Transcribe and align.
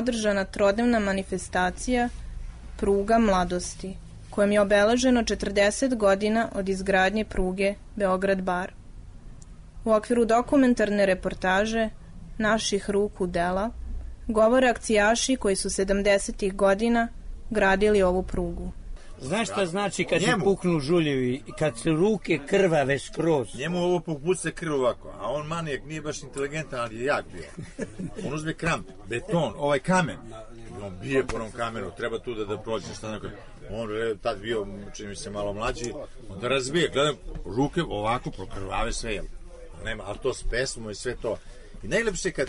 održana 0.00 0.44
trodnevna 0.44 0.98
manifestacija 0.98 2.08
Pruga 2.76 3.18
mladosti, 3.18 3.96
kojom 4.30 4.52
je 4.52 4.60
obeleženo 4.60 5.22
40 5.22 5.96
godina 5.96 6.48
od 6.54 6.68
izgradnje 6.68 7.24
pruge 7.24 7.74
Beograd-Bar. 7.96 8.70
U 9.84 9.92
okviru 9.92 10.24
dokumentarne 10.24 11.06
reportaže 11.06 11.88
Naših 12.38 12.90
ruku 12.90 13.26
dela 13.26 13.70
govore 14.28 14.68
akcijaši 14.68 15.36
koji 15.36 15.56
su 15.56 15.68
70. 15.68 16.54
godina 16.54 17.08
gradili 17.50 18.02
ovu 18.02 18.22
prugu. 18.22 18.72
Znaš 19.20 19.48
šta 19.48 19.66
znači 19.66 20.04
kad 20.04 20.20
Njemu. 20.22 20.38
ti 20.38 20.44
puknu 20.44 20.80
žuljevi, 20.80 21.42
kad 21.58 21.78
su 21.78 21.96
ruke 21.96 22.38
krvave 22.46 22.98
skroz? 22.98 23.48
Njemu 23.54 23.78
ovo 23.78 24.00
popuce 24.00 24.52
krv 24.52 24.74
ovako, 24.74 25.08
a 25.20 25.32
on 25.32 25.46
manijak 25.46 25.84
nije 25.84 26.00
baš 26.00 26.22
inteligentan, 26.22 26.80
ali 26.80 26.96
je 26.96 27.04
jak 27.04 27.24
bio. 27.32 27.44
On 28.26 28.34
uzme 28.34 28.54
kramp, 28.54 28.88
beton, 29.08 29.52
ovaj 29.56 29.78
kamen, 29.78 30.16
i 30.70 30.82
on 30.82 30.98
bije 31.02 31.26
po 31.26 31.36
onom 31.36 31.52
kamenu, 31.52 31.90
treba 31.96 32.18
tu 32.18 32.34
da, 32.34 32.44
da 32.44 32.58
prođe, 32.58 32.94
šta 32.94 33.12
neko. 33.12 33.26
On 33.70 33.96
je 33.96 34.16
tad 34.18 34.40
bio, 34.40 34.66
čini 34.96 35.08
mi 35.08 35.16
se, 35.16 35.30
malo 35.30 35.52
mlađi, 35.52 35.92
onda 36.28 36.48
razbije, 36.48 36.90
gledam, 36.92 37.16
ruke 37.44 37.82
ovako 37.82 38.30
prokrvave 38.30 38.92
sve, 38.92 39.14
jel? 39.14 39.24
Nema, 39.84 40.04
ali 40.06 40.18
to 40.22 40.34
s 40.34 40.42
pesmom 40.42 40.90
i 40.90 40.94
sve 40.94 41.16
to. 41.22 41.38
I 41.82 41.88
najlepše 41.88 42.30
kad 42.30 42.48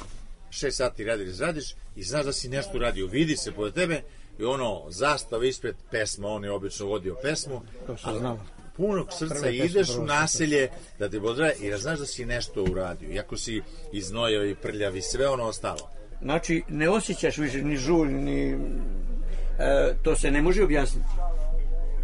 šest 0.49 0.77
sati 0.77 1.03
radiš, 1.03 1.39
radiš 1.39 1.73
i 1.95 2.03
znaš 2.03 2.25
da 2.25 2.33
si 2.33 2.49
nešto 2.49 2.79
radio, 2.79 3.07
vidi 3.07 3.37
se 3.37 3.51
pored 3.51 3.73
tebe 3.73 4.01
i 4.41 4.45
ono, 4.45 4.85
zastava 4.89 5.45
ispred 5.45 5.75
pesma, 5.91 6.27
on 6.27 6.43
je 6.43 6.51
obično 6.51 6.85
vodio 6.85 7.15
pesmu, 7.23 7.61
znalo. 8.19 8.39
punog 8.77 9.07
srca 9.17 9.49
ideš 9.49 9.89
u 9.89 10.03
naselje 10.05 10.69
da 10.99 11.09
te 11.09 11.21
pozdrave 11.21 11.53
i 11.61 11.69
da 11.69 11.77
znaš 11.77 11.99
da 11.99 12.05
si 12.05 12.25
nešto 12.25 12.63
uradio, 12.63 13.11
iako 13.11 13.37
si 13.37 13.61
iznojao 13.91 14.45
i 14.45 14.55
prljav 14.55 14.97
i 14.97 15.01
sve 15.01 15.29
ono 15.29 15.43
ostalo. 15.43 15.89
Znači, 16.21 16.63
ne 16.69 16.89
osjećaš 16.89 17.37
više 17.37 17.63
ni 17.63 17.77
žulj, 17.77 18.11
ni... 18.11 18.57
E, 19.59 19.93
to 20.03 20.15
se 20.15 20.31
ne 20.31 20.41
može 20.41 20.63
objasniti. 20.63 21.09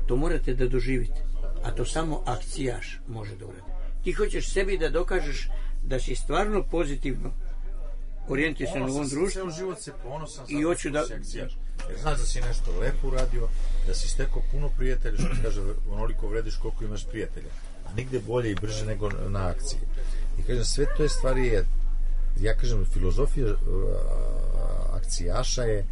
To 0.07 0.15
morate 0.15 0.53
da 0.53 0.67
doživite. 0.67 1.23
A 1.63 1.71
to 1.71 1.85
samo 1.85 2.23
akcijaš 2.25 2.99
može 3.07 3.35
da 3.35 3.45
uradi. 3.45 3.71
Ti 4.03 4.11
hoćeš 4.11 4.53
sebi 4.53 4.77
da 4.77 4.89
dokažeš 4.89 5.49
da 5.83 5.99
si 5.99 6.15
stvarno 6.15 6.63
pozitivno 6.63 7.31
orijentisan 8.29 8.81
u 8.81 8.85
ovom 8.85 9.09
društvu 9.09 9.41
Ceo 9.41 9.49
život 9.49 9.79
se 9.79 9.91
ponosan 10.03 10.45
i 10.49 10.61
hoću 10.61 10.89
da... 10.89 11.03
Jer 11.89 11.99
znaš 11.99 12.19
da 12.19 12.25
si 12.25 12.41
nešto 12.41 12.79
lepo 12.79 13.07
uradio, 13.07 13.47
da 13.87 13.93
si 13.93 14.07
stekao 14.07 14.41
puno 14.51 14.69
prijatelja, 14.77 15.17
što 15.17 15.41
kaže, 15.43 15.61
onoliko 15.91 16.27
vrediš 16.27 16.55
koliko 16.55 16.83
imaš 16.83 17.05
prijatelja. 17.05 17.49
A 17.85 17.93
nigde 17.93 18.19
bolje 18.19 18.51
i 18.51 18.55
brže 18.55 18.85
nego 18.85 19.09
na 19.09 19.47
akciji. 19.47 19.79
I 20.39 20.43
kažem, 20.43 20.65
sve 20.65 20.85
to 20.97 21.03
je 21.03 21.09
stvari 21.09 21.47
je, 21.47 21.65
ja 22.41 22.55
kažem, 22.55 22.85
filozofija 22.85 23.47
akcijaša 24.93 25.63
je 25.63 25.85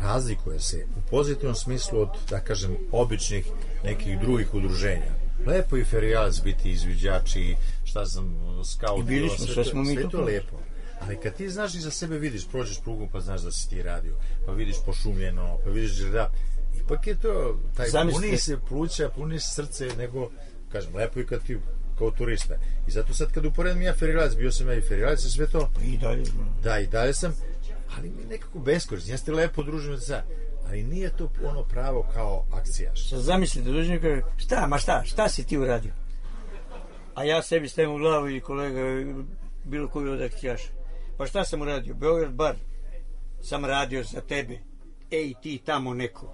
razlikuje 0.00 0.60
se 0.60 0.86
u 0.96 1.10
pozitivnom 1.10 1.54
smislu 1.54 2.00
od, 2.00 2.08
da 2.30 2.40
kažem, 2.40 2.76
običnih 2.92 3.46
nekih 3.84 4.20
drugih 4.20 4.54
udruženja. 4.54 5.12
Lepo 5.46 5.76
je 5.76 5.84
ferijalac 5.84 6.40
biti 6.44 6.70
izviđači, 6.70 7.56
šta 7.84 8.04
znam, 8.04 8.36
skaut. 8.64 9.00
I 9.00 9.02
bili 9.02 9.28
smo, 9.28 9.46
sve 9.46 9.64
smo 9.64 9.82
mi 9.82 9.94
sve 9.94 10.02
to 10.02 10.08
to 10.08 10.18
je 10.18 10.24
lepo. 10.24 10.56
Ali 11.06 11.16
kad 11.20 11.34
ti 11.34 11.50
znaš 11.50 11.74
i 11.74 11.80
za 11.80 11.90
sebe 11.90 12.18
vidiš, 12.18 12.48
prođeš 12.48 12.80
prugom 12.80 13.08
pa 13.12 13.20
znaš 13.20 13.40
da 13.40 13.50
si 13.52 13.70
ti 13.70 13.82
radio, 13.82 14.14
pa 14.46 14.52
vidiš 14.52 14.76
pošumljeno, 14.86 15.58
pa 15.64 15.70
vidiš 15.70 15.96
da 15.96 16.30
ipak 16.84 17.06
je 17.06 17.14
to, 17.18 17.58
taj 17.76 17.88
Zamislite. 17.88 18.26
puni 18.26 18.38
se 18.38 18.58
pluća, 18.68 19.08
puni 19.08 19.40
se 19.40 19.54
srce, 19.54 19.88
nego, 19.98 20.30
kažem, 20.72 20.94
lepo 20.96 21.18
je 21.18 21.26
kad 21.26 21.42
ti 21.42 21.58
kao 21.98 22.10
turista. 22.10 22.54
I 22.88 22.90
zato 22.90 23.14
sad 23.14 23.32
kad 23.32 23.46
uporedam 23.46 23.82
ja 23.82 23.94
ferilalac, 23.94 24.34
bio 24.36 24.52
sam 24.52 24.68
ja 24.68 24.74
i 24.74 24.80
ferilalac 24.80 25.24
i 25.24 25.30
sve 25.30 25.46
to, 25.46 25.70
I 25.84 25.98
dalje. 25.98 26.24
da, 26.62 26.78
i 26.78 26.86
dalje 26.86 27.14
sam, 27.14 27.34
ali 27.96 28.10
mi 28.10 28.24
nekako 28.24 28.58
beskorisno, 28.58 29.12
jeste 29.12 29.32
lepo 29.32 29.62
družimo 29.62 29.98
se, 29.98 30.22
ali 30.66 30.82
nije 30.82 31.10
to 31.16 31.30
ono 31.44 31.62
pravo 31.62 32.06
kao 32.14 32.44
akcijaš. 32.52 33.08
Sad 33.08 33.20
zamislite, 33.20 33.70
i 33.70 34.00
kaže, 34.00 34.22
šta, 34.36 34.66
ma 34.66 34.78
šta, 34.78 35.02
šta 35.04 35.28
si 35.28 35.44
ti 35.44 35.58
uradio? 35.58 35.92
A 37.14 37.24
ja 37.24 37.42
sebi 37.42 37.68
stavim 37.68 37.90
u 37.90 37.98
glavu 37.98 38.28
i 38.28 38.40
kolega, 38.40 38.80
bilo 39.64 39.88
koji 39.88 40.08
od 40.08 40.20
akcijaša. 40.20 40.81
Pa 41.22 41.26
šta 41.26 41.44
sam 41.44 41.60
uradio? 41.60 41.94
Beograd 41.94 42.32
bar. 42.32 42.54
Sam 43.42 43.64
radio 43.64 44.04
za 44.04 44.20
tebe. 44.20 44.58
Ej, 45.10 45.34
ti 45.42 45.60
tamo 45.64 45.94
neko. 45.94 46.32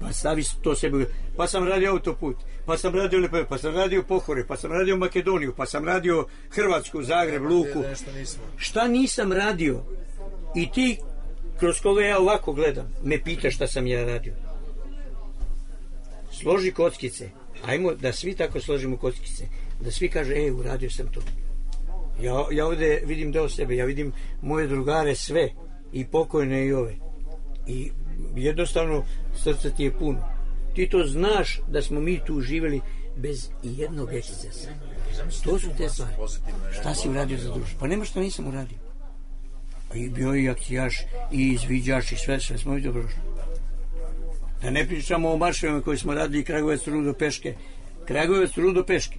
Pa 0.00 0.12
stavi 0.12 0.44
to 0.62 0.74
sebi. 0.74 1.06
Pa 1.36 1.46
sam 1.46 1.68
radio 1.68 1.90
autoput. 1.90 2.36
Pa 2.66 2.76
sam 2.78 2.94
radio 2.94 3.18
Lepe, 3.18 3.44
pa 3.48 3.58
sam 3.58 3.74
radio 3.74 4.02
Pohore, 4.02 4.46
pa 4.46 4.56
sam 4.56 4.72
radio 4.72 4.96
Makedoniju, 4.96 5.54
pa 5.56 5.66
sam 5.66 5.84
radio 5.84 6.26
Hrvatsku, 6.50 7.02
Zagreb, 7.02 7.42
Luku. 7.42 7.82
Šta 8.56 8.88
nisam 8.88 9.32
radio? 9.32 9.82
I 10.56 10.70
ti, 10.72 10.98
kroz 11.58 11.80
koga 11.80 12.02
ja 12.02 12.18
ovako 12.18 12.52
gledam, 12.52 12.92
me 13.02 13.22
pita 13.24 13.50
šta 13.50 13.66
sam 13.66 13.86
ja 13.86 14.04
radio. 14.04 14.34
Složi 16.32 16.72
kockice. 16.72 17.30
Ajmo 17.64 17.94
da 17.94 18.12
svi 18.12 18.34
tako 18.34 18.60
složimo 18.60 18.96
kockice. 18.96 19.44
Da 19.80 19.90
svi 19.90 20.08
kaže, 20.08 20.34
e, 20.34 20.52
uradio 20.52 20.90
sam 20.90 21.12
to. 21.12 21.20
Ja, 22.22 22.46
ja 22.50 22.66
ovde 22.66 23.02
vidim 23.04 23.32
deo 23.32 23.48
sebe, 23.48 23.76
ja 23.76 23.84
vidim 23.84 24.12
moje 24.42 24.66
drugare 24.66 25.14
sve, 25.14 25.48
i 25.92 26.04
pokojne 26.04 26.66
i 26.66 26.72
ove. 26.72 26.94
I 27.66 27.90
jednostavno 28.36 29.04
srce 29.42 29.70
ti 29.70 29.84
je 29.84 29.98
puno. 29.98 30.28
Ti 30.74 30.88
to 30.88 31.04
znaš 31.06 31.60
da 31.68 31.82
smo 31.82 32.00
mi 32.00 32.20
tu 32.26 32.40
živeli 32.40 32.80
bez 33.16 33.50
jednog 33.62 34.14
ekscesa. 34.14 34.68
To 35.44 35.58
su 35.58 35.68
te 35.78 35.88
stvari. 35.88 36.12
Šta 36.80 36.94
si 36.94 37.08
uradio 37.08 37.38
za 37.38 37.54
društvo? 37.54 37.78
Pa 37.80 37.86
nema 37.86 38.04
što 38.04 38.20
nisam 38.20 38.46
uradio. 38.46 38.78
I 39.94 40.08
bio 40.08 40.34
i 40.34 40.48
akcijaš, 40.48 41.00
i 41.32 41.48
izviđaš, 41.48 42.12
i 42.12 42.16
sve, 42.16 42.40
sve 42.40 42.58
smo 42.58 42.78
dobro 42.78 43.02
prošli. 43.02 43.20
Da 44.62 44.70
ne 44.70 44.86
pričamo 44.86 45.32
o 45.32 45.36
marševima 45.36 45.80
koji 45.80 45.98
smo 45.98 46.14
radili 46.14 46.44
Kragujevac 46.44 46.86
Rudo 46.86 47.12
Peške. 47.12 47.54
Kragujevac 48.06 48.56
Rudo 48.56 48.84
Peške 48.84 49.18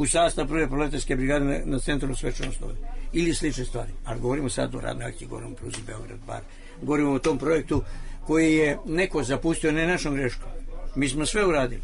u 0.00 0.06
sastav 0.06 0.48
prve 0.48 0.68
proletarske 0.68 1.16
brigade 1.16 1.44
na, 1.44 1.58
na 1.64 1.78
centralnom 1.78 2.16
svečanom 2.16 2.52
stovi. 2.52 2.74
Ili 3.12 3.34
slične 3.34 3.64
stvari. 3.64 3.90
Ali 4.04 4.20
govorimo 4.20 4.48
sad 4.48 4.74
o 4.74 4.80
radnoj 4.80 5.06
akciji, 5.06 5.28
govorimo 5.28 5.52
o 5.52 5.56
Pruzi 5.56 5.82
Beograd 5.86 6.18
bar. 6.26 6.40
Govorimo 6.82 7.12
o 7.12 7.18
tom 7.18 7.38
projektu 7.38 7.82
koji 8.26 8.54
je 8.54 8.78
neko 8.86 9.22
zapustio, 9.22 9.72
ne 9.72 9.86
našom 9.86 10.14
greškom. 10.14 10.48
Mi 10.94 11.08
smo 11.08 11.26
sve 11.26 11.46
uradili. 11.46 11.82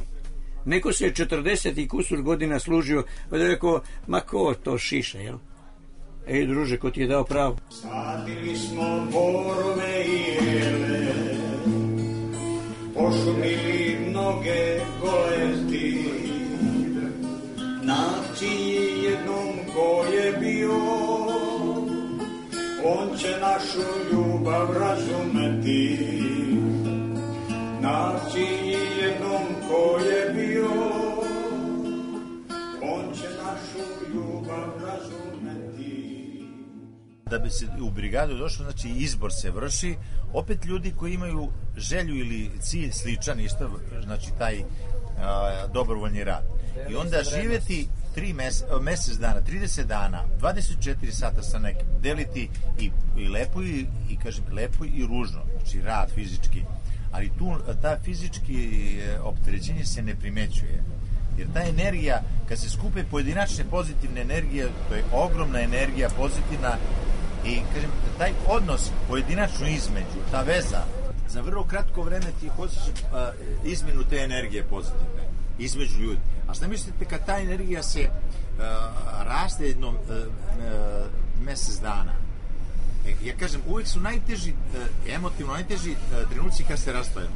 Neko 0.65 0.93
se 0.93 1.11
40 1.11 1.83
i 1.83 1.89
kusur 1.89 2.23
godina 2.23 2.59
služio, 2.59 3.05
pa 3.31 3.39
da 3.39 3.47
rekao, 3.47 3.81
ma 4.07 4.21
ko 4.21 4.55
to 4.55 4.79
šiša, 4.79 5.19
jel? 5.19 5.39
Ej, 6.27 6.47
druže, 6.47 6.79
ko 6.79 6.91
ti 6.91 7.01
je 7.01 7.07
dao 7.07 7.25
pravo? 7.25 7.57
Sadili 7.71 8.57
smo 8.57 9.07
borove 9.13 10.05
i 10.07 10.47
jele, 10.47 11.15
pošumili 12.95 13.97
mnoge 14.09 14.81
golesti. 15.01 16.06
Ko 19.87 20.05
je 20.05 20.33
bio, 20.33 20.79
on 22.85 23.19
će 23.19 23.33
našu 23.41 23.87
ljubav 24.12 24.73
razumeti. 24.73 25.99
Naciji 27.81 28.77
jednom 29.03 29.43
ko 29.69 29.99
je 29.99 30.31
bio, 30.35 30.71
on 32.83 33.15
će 33.15 33.29
našu 33.44 34.15
ljubav 34.15 34.69
razumeti. 34.87 36.47
Da 37.31 37.39
bi 37.39 37.50
se 37.50 37.67
u 37.82 37.91
brigadu 37.91 38.35
došlo, 38.35 38.65
znači 38.65 38.89
izbor 38.89 39.32
se 39.32 39.50
vrši, 39.50 39.94
opet 40.32 40.65
ljudi 40.65 40.93
koji 40.97 41.15
imaju 41.15 41.49
želju 41.77 42.15
ili 42.15 42.50
cilj 42.61 42.91
sličan, 42.91 43.41
isto, 43.41 43.71
znači 44.05 44.27
taj 44.39 44.56
a, 45.19 45.67
dobrovoljni 45.75 46.25
rad. 46.25 46.44
I 46.91 46.94
onda 46.94 47.23
živeti 47.23 47.89
tri 48.17 48.33
mes, 48.33 48.65
mesec 48.81 49.19
dana, 49.19 49.41
30 49.41 49.85
dana, 49.85 50.25
24 50.41 51.11
sata 51.11 51.43
sa 51.43 51.59
nekim, 51.59 51.87
deliti 52.01 52.49
i, 52.79 52.91
i 53.17 53.29
lepo 53.29 53.63
i, 53.63 53.87
i 54.11 54.17
kažem 54.17 54.45
lepo 54.53 54.85
i 54.85 55.07
ružno, 55.07 55.43
znači 55.57 55.81
rad 55.81 56.11
fizički, 56.15 56.63
ali 57.13 57.31
tu 57.39 57.59
ta 57.83 57.99
fizički 58.05 58.59
e, 59.01 59.21
opterećenje 59.21 59.85
se 59.85 60.03
ne 60.03 60.15
primećuje. 60.15 60.83
Jer 61.39 61.49
ta 61.55 61.63
energija, 61.63 62.23
kad 62.49 62.59
se 62.59 62.71
skupe 62.71 63.05
pojedinačne 63.05 63.65
pozitivne 63.65 64.21
energije, 64.21 64.69
to 64.89 64.95
je 64.95 65.05
ogromna 65.13 65.61
energija 65.61 66.09
pozitivna 66.09 66.77
i 67.45 67.61
kažem, 67.75 67.91
taj 68.19 68.33
odnos 68.49 68.91
pojedinačno 69.09 69.67
između, 69.67 70.21
ta 70.31 70.43
veza, 70.43 70.83
za 71.29 71.41
vrlo 71.41 71.65
kratko 71.65 72.03
vreme 72.03 72.33
ti 72.41 72.49
hoćeš 72.49 72.79
uh, 72.79 73.19
izmenu 73.65 74.05
te 74.11 74.17
energije 74.17 74.63
pozitivne 74.63 75.36
između 75.58 76.00
ljudi. 76.00 76.20
A 76.49 76.55
šta 76.55 76.69
mislite 76.69 77.05
kad 77.05 77.26
ta 77.26 77.38
energija 77.38 77.82
se 77.82 78.00
uh, 78.00 78.62
raste 79.26 79.67
jednom 79.67 79.94
uh, 79.94 80.00
uh, 80.03 81.06
mesec 81.44 81.81
dana? 81.81 82.12
E, 83.06 83.14
ja 83.25 83.37
kažem, 83.37 83.61
uvijek 83.67 83.88
su 83.88 84.00
najteži, 84.00 84.53
uh, 84.53 85.14
emotivno 85.14 85.53
najteži 85.53 85.91
uh, 85.91 86.31
trenuci 86.31 86.64
kad 86.64 86.79
se 86.79 86.93
rastojemo. 86.93 87.35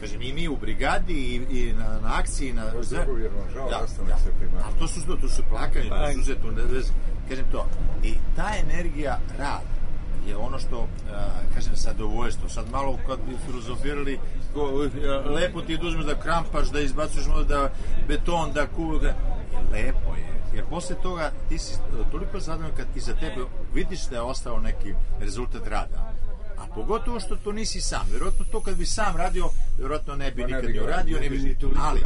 Kažem, 0.00 0.22
i 0.22 0.32
mi 0.32 0.48
u 0.48 0.56
brigadi 0.56 1.14
i, 1.14 1.34
i 1.34 1.72
na, 1.72 1.98
na 2.02 2.18
akciji, 2.18 2.52
na... 2.52 2.70
To 2.70 2.78
je 2.78 2.84
drugovjerno, 2.84 3.38
žao, 3.54 3.70
da, 3.70 3.80
da. 3.80 4.18
se 4.18 4.30
primarno. 4.38 4.66
Ali 4.66 4.78
to 4.78 4.88
su, 4.88 5.00
to 5.20 5.28
su 5.28 5.42
plakanje, 5.50 5.88
to 5.88 6.12
su 6.12 6.20
uzeto, 6.20 6.50
ne 6.50 6.62
veze. 6.62 6.92
Kažem 7.28 7.44
to. 7.52 7.66
I 8.02 8.14
ta 8.36 8.50
energija 8.60 9.20
rad 9.38 9.73
je 10.28 10.36
ono 10.36 10.58
što, 10.58 10.78
uh, 10.78 10.88
kažem, 11.54 11.76
zadovoljstvo. 11.76 12.48
Sad 12.48 12.70
malo 12.70 12.98
kad 13.06 13.18
bi 13.28 13.36
filozofirali, 13.46 14.18
ko, 14.54 14.60
uh, 14.60 15.34
lepo 15.34 15.62
ti 15.62 15.72
je 15.72 15.78
da 15.78 15.86
uzmeš 15.86 16.04
da 16.04 16.20
krampaš, 16.20 16.70
da 16.70 16.80
izbacuješ 16.80 17.26
možda 17.26 17.44
da 17.44 17.70
beton, 18.08 18.52
da 18.52 18.66
ku... 18.66 18.98
Da, 18.98 19.14
lepo 19.72 20.14
je. 20.16 20.34
Jer 20.54 20.64
posle 20.70 20.96
toga 21.02 21.32
ti 21.48 21.58
si 21.58 21.74
toliko 22.10 22.40
zadovoljan 22.40 22.76
kad 22.76 22.86
iza 22.96 23.14
tebe 23.14 23.44
vidiš 23.74 24.06
da 24.06 24.16
je 24.16 24.22
ostao 24.22 24.60
neki 24.60 24.94
rezultat 25.20 25.66
rada. 25.66 26.12
A 26.58 26.66
pogotovo 26.74 27.20
što 27.20 27.36
to 27.36 27.52
nisi 27.52 27.80
sam. 27.80 28.06
Vjerojatno 28.10 28.44
to 28.52 28.60
kad 28.60 28.76
bi 28.76 28.86
sam 28.86 29.16
radio, 29.16 29.48
vjerojatno 29.78 30.16
ne 30.16 30.30
bi 30.30 30.42
Pa 30.42 30.48
ne 30.48 30.56
nikad 30.56 30.66
bi 30.66 30.72
ni 30.72 30.84
uradio, 30.84 31.16
ne 31.16 31.22
ne 31.22 31.30
bi 31.30 31.38
bi 31.38 31.48
ni 31.48 31.58
toliko, 31.58 31.80
ali, 31.82 32.00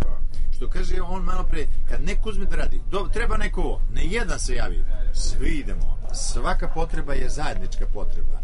što 0.57 0.69
kaže 0.69 1.01
on 1.03 1.23
malo 1.23 1.45
pre, 1.51 1.67
kad 1.89 2.03
neko 2.05 2.29
uzme 2.29 2.45
da 2.45 2.57
radi, 2.57 2.81
do, 2.91 3.09
treba 3.13 3.37
neko 3.37 3.61
ovo, 3.61 3.81
ne 3.93 4.05
jedan 4.05 4.39
se 4.39 4.55
javi, 4.55 4.85
svi 5.19 5.49
idemo. 5.49 5.99
Svaka 6.15 6.69
potreba 6.69 7.15
je 7.15 7.29
zajednička 7.29 7.87
potreba. 7.87 8.41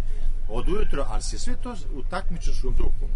Od 0.49 0.69
ujutro, 0.69 1.07
ali 1.09 1.23
se 1.23 1.39
sve 1.39 1.57
to 1.63 1.77
u 1.95 2.03
takmičarskom 2.03 2.75
duhu. 2.75 3.09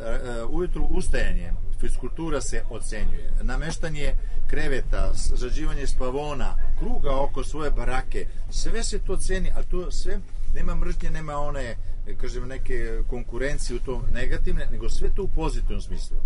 E, 0.00 0.04
e, 0.04 0.44
ujutru 0.44 0.84
ustajanje, 0.84 1.52
fiskultura 1.80 2.40
se 2.40 2.62
ocenjuje, 2.70 3.32
nameštanje 3.42 4.14
kreveta, 4.46 5.14
srađivanje 5.14 5.86
spavona, 5.86 6.54
kruga 6.78 7.20
oko 7.20 7.44
svoje 7.44 7.70
barake, 7.70 8.26
sve 8.50 8.84
se 8.84 8.98
to 8.98 9.16
ceni, 9.16 9.52
ali 9.54 9.66
to 9.66 9.90
sve 9.90 10.18
nema 10.54 10.74
mržnje, 10.74 11.10
nema 11.10 11.36
one, 11.36 11.76
kažem, 12.20 12.48
neke 12.48 13.02
konkurencije 13.08 13.76
u 13.76 13.80
tom 13.80 14.02
negativne, 14.12 14.66
nego 14.70 14.88
sve 14.88 15.10
to 15.14 15.22
u 15.22 15.28
pozitivnom 15.28 15.80
smislu 15.80 16.16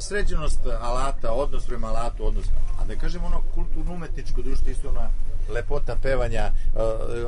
sređenost 0.00 0.60
alata, 0.80 1.32
odnos 1.32 1.66
prema 1.66 1.86
alatu, 1.86 2.26
odnos, 2.26 2.46
a 2.78 2.84
da 2.84 2.96
kažem 2.96 3.24
ono 3.24 3.42
kulturno-umetničko 3.54 4.42
društvo, 4.42 4.70
isto 4.70 4.88
ona 4.88 5.10
lepota 5.48 5.96
pevanja, 6.02 6.52
a, 6.74 6.82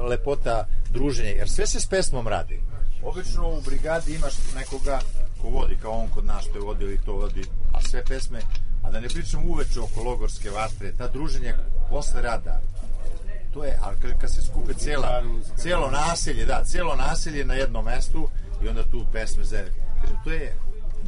lepota 0.08 0.66
druženja, 0.90 1.30
jer 1.30 1.50
sve 1.50 1.66
se 1.66 1.80
s 1.80 1.86
pesmom 1.86 2.28
radi. 2.28 2.60
Obično 3.02 3.48
u 3.48 3.60
brigadi 3.60 4.14
imaš 4.14 4.34
nekoga 4.54 5.00
ko 5.42 5.48
vodi, 5.48 5.76
kao 5.82 5.92
on 5.92 6.08
kod 6.08 6.24
nas 6.24 6.44
što 6.44 6.58
je 6.58 6.64
vodio 6.64 6.92
i 6.92 6.98
to 7.04 7.12
vodi, 7.12 7.44
a 7.72 7.82
sve 7.82 8.04
pesme, 8.04 8.40
a 8.82 8.90
da 8.90 9.00
ne 9.00 9.08
pričam 9.08 9.50
uveče 9.50 9.80
oko 9.80 10.02
logorske 10.02 10.50
vatre, 10.50 10.92
ta 10.98 11.08
druženja 11.08 11.54
posle 11.90 12.22
rada, 12.22 12.60
to 13.56 13.64
je, 13.64 13.78
ali 13.82 13.96
kad, 14.02 14.20
kad 14.20 14.30
se 14.30 14.42
skupe 14.42 14.74
cela, 14.74 15.22
celo 15.56 15.90
naselje, 15.90 16.44
da, 16.44 16.64
celo 16.64 16.96
naselje 16.96 17.44
na 17.44 17.54
jednom 17.54 17.84
mestu 17.84 18.28
i 18.62 18.68
onda 18.68 18.82
tu 18.90 19.06
pesme 19.12 19.44
za, 19.44 19.56
kažem, 20.02 20.16
to 20.24 20.30
je 20.30 20.56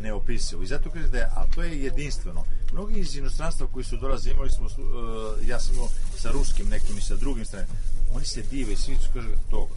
neopisivo. 0.00 0.62
I 0.62 0.66
zato 0.66 0.90
kažem 0.90 1.10
da 1.10 1.18
je, 1.18 1.28
ali 1.34 1.50
to 1.50 1.62
je 1.62 1.82
jedinstveno. 1.82 2.44
Mnogi 2.72 3.00
iz 3.00 3.16
inostranstva 3.16 3.66
koji 3.66 3.84
su 3.84 3.96
dolaze, 3.96 4.30
imali 4.30 4.50
smo, 4.50 4.66
uh, 4.66 5.48
ja 5.48 5.60
sam 5.60 5.74
imao 5.74 5.88
sa 6.16 6.30
ruskim 6.30 6.68
nekim 6.68 6.98
i 6.98 7.00
sa 7.00 7.16
drugim 7.16 7.44
stranima, 7.44 7.72
oni 8.14 8.24
se 8.24 8.42
dive 8.50 8.72
i 8.72 8.76
svi 8.76 8.96
su 8.96 9.08
kažu 9.14 9.28
to, 9.50 9.68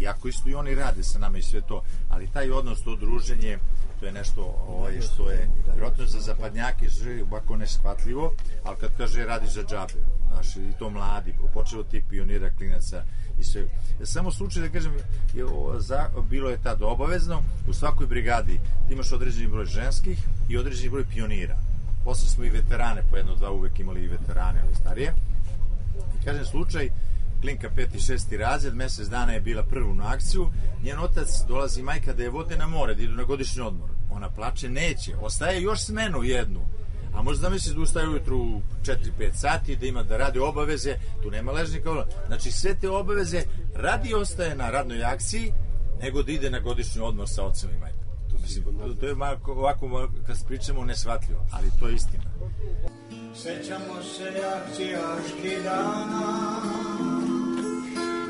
iako 0.00 0.28
isto 0.28 0.48
i 0.48 0.54
oni 0.54 0.74
rade 0.74 1.02
sa 1.02 1.18
nama 1.18 1.38
i 1.38 1.42
sve 1.42 1.60
to, 1.60 1.82
ali 2.08 2.30
taj 2.32 2.50
odnos, 2.50 2.82
to 2.82 2.96
druženje, 2.96 3.58
to 4.00 4.06
je 4.06 4.12
nešto 4.12 4.64
ovaj, 4.68 5.00
što 5.00 5.30
je 5.30 5.48
vjerojatno 5.72 6.06
za 6.06 6.20
zapadnjake 6.20 6.90
što 6.90 7.08
je 7.08 7.22
ovako 7.22 7.56
neshvatljivo, 7.56 8.32
ali 8.64 8.76
kad 8.76 8.90
kaže 8.96 9.24
radi 9.24 9.46
za 9.46 9.62
džabe, 9.62 10.06
znaš, 10.32 10.56
i 10.56 10.78
to 10.78 10.90
mladi, 10.90 11.34
počeo 11.54 11.82
ti 11.82 12.02
pionira, 12.10 12.50
klinaca 12.50 13.04
i 13.38 13.44
sve. 13.44 13.68
Samo 14.04 14.32
slučaj 14.32 14.62
da 14.62 14.68
kažem, 14.68 14.92
je, 15.34 15.44
o, 15.44 15.80
za, 15.80 16.10
bilo 16.30 16.50
je 16.50 16.62
tad 16.62 16.82
obavezno, 16.82 17.42
u 17.68 17.72
svakoj 17.72 18.06
brigadi 18.06 18.60
ti 18.88 18.94
imaš 18.94 19.12
određeni 19.12 19.48
broj 19.48 19.66
ženskih 19.66 20.18
i 20.48 20.56
određeni 20.56 20.90
broj 20.90 21.04
pionira. 21.14 21.56
Posle 22.06 22.28
smo 22.28 22.44
i 22.44 22.50
veterane, 22.50 23.02
po 23.10 23.16
jedno, 23.16 23.34
dva 23.34 23.50
uvek 23.50 23.80
imali 23.80 24.04
i 24.04 24.08
veterane, 24.08 24.60
ali 24.64 24.74
starije. 24.74 25.14
I 26.20 26.24
kažem 26.24 26.44
slučaj, 26.44 26.90
Klinka 27.40 27.70
peti, 27.76 28.00
šesti 28.00 28.36
razred, 28.36 28.74
mesec 28.74 29.08
dana 29.08 29.32
je 29.32 29.40
bila 29.40 29.62
prvu 29.62 29.94
na 29.94 30.08
akciju, 30.08 30.50
njen 30.82 30.98
otac 30.98 31.28
dolazi 31.48 31.82
majka 31.82 32.12
da 32.12 32.22
je 32.22 32.30
vode 32.30 32.56
na 32.56 32.66
more, 32.66 32.94
da 32.94 33.02
idu 33.02 33.14
na 33.14 33.24
godišnji 33.24 33.62
odmor. 33.62 33.90
Ona 34.10 34.30
plače, 34.30 34.68
neće, 34.68 35.16
ostaje 35.16 35.62
još 35.62 35.80
smenu 35.80 36.22
jednu. 36.22 36.60
A 37.14 37.22
možda 37.22 37.42
zamisliš 37.42 37.74
da 37.74 37.80
ustaje 37.80 38.08
ujutru 38.08 38.38
u 38.38 38.62
4-5 38.82 39.32
sati, 39.34 39.76
da 39.76 39.86
ima 39.86 40.02
da 40.02 40.16
radi 40.16 40.38
obaveze, 40.38 40.96
tu 41.22 41.30
nema 41.30 41.52
ležnika. 41.52 41.90
Znači 42.26 42.52
sve 42.52 42.74
te 42.74 42.90
obaveze 42.90 43.42
radi 43.74 44.14
ostaje 44.14 44.56
na 44.56 44.70
radnoj 44.70 45.04
akciji, 45.04 45.52
nego 46.02 46.22
da 46.22 46.32
ide 46.32 46.50
na 46.50 46.60
godišnji 46.60 47.02
odmor 47.02 47.28
sa 47.28 47.44
ocem 47.44 47.70
i 47.70 47.80
majkom. 47.80 47.95
Mislim, 48.46 48.64
to, 49.00 49.06
je 49.06 49.14
malo, 49.14 49.38
ovako, 49.46 50.08
kad 50.26 50.46
pričamo, 50.46 50.84
nesvatljivo, 50.84 51.46
ali 51.52 51.70
to 51.80 51.88
je 51.88 51.94
istina. 51.94 52.24
Sećamo 53.34 54.02
se 54.02 54.42
akcijaških 54.56 55.62
dana, 55.64 56.62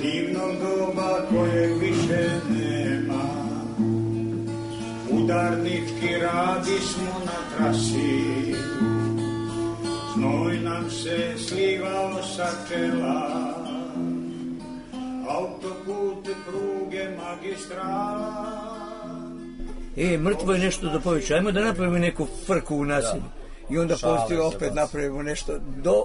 divnog 0.03 0.53
doba 0.63 1.27
kojeg 1.31 1.79
više 1.81 2.41
nema. 2.51 3.25
Udarnički 5.11 6.19
radi 6.23 6.79
smo 6.81 7.21
na 7.25 7.57
trasi, 7.57 8.55
znoj 10.15 10.59
nam 10.61 10.91
se 10.91 11.35
slivao 11.49 12.23
sa 12.23 12.49
čela. 12.69 13.55
Autoput, 15.29 16.29
pruge, 16.47 17.09
magistrala, 17.17 18.86
E, 19.97 20.19
mrtvo 20.19 20.53
je 20.53 20.59
nešto 20.59 20.89
da 20.89 21.01
poveća. 21.01 21.35
Ajmo 21.35 21.53
da 21.53 21.65
napravimo 21.65 21.99
neku 21.99 22.27
frku 22.47 22.77
u 22.77 22.85
nasilju. 22.85 23.23
I 23.71 23.79
onda 23.79 23.97
postoji 24.03 24.39
opet 24.39 24.75
napravimo 24.75 25.23
nešto 25.23 25.59
do 25.59 26.05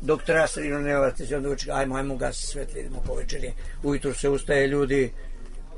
dok 0.00 0.22
trasarino 0.22 0.78
ne 0.78 0.98
vrati 0.98 1.26
se, 1.26 1.36
onda 1.36 1.48
uči, 1.48 1.70
ajmo, 1.70 1.96
ajmo 1.96 2.16
gasi 2.16 2.46
svetli, 2.46 2.80
idemo 2.80 3.02
po 3.06 3.14
večeri. 3.14 3.52
Ujutru 3.82 4.14
se 4.14 4.28
ustaje 4.28 4.66
ljudi, 4.66 5.12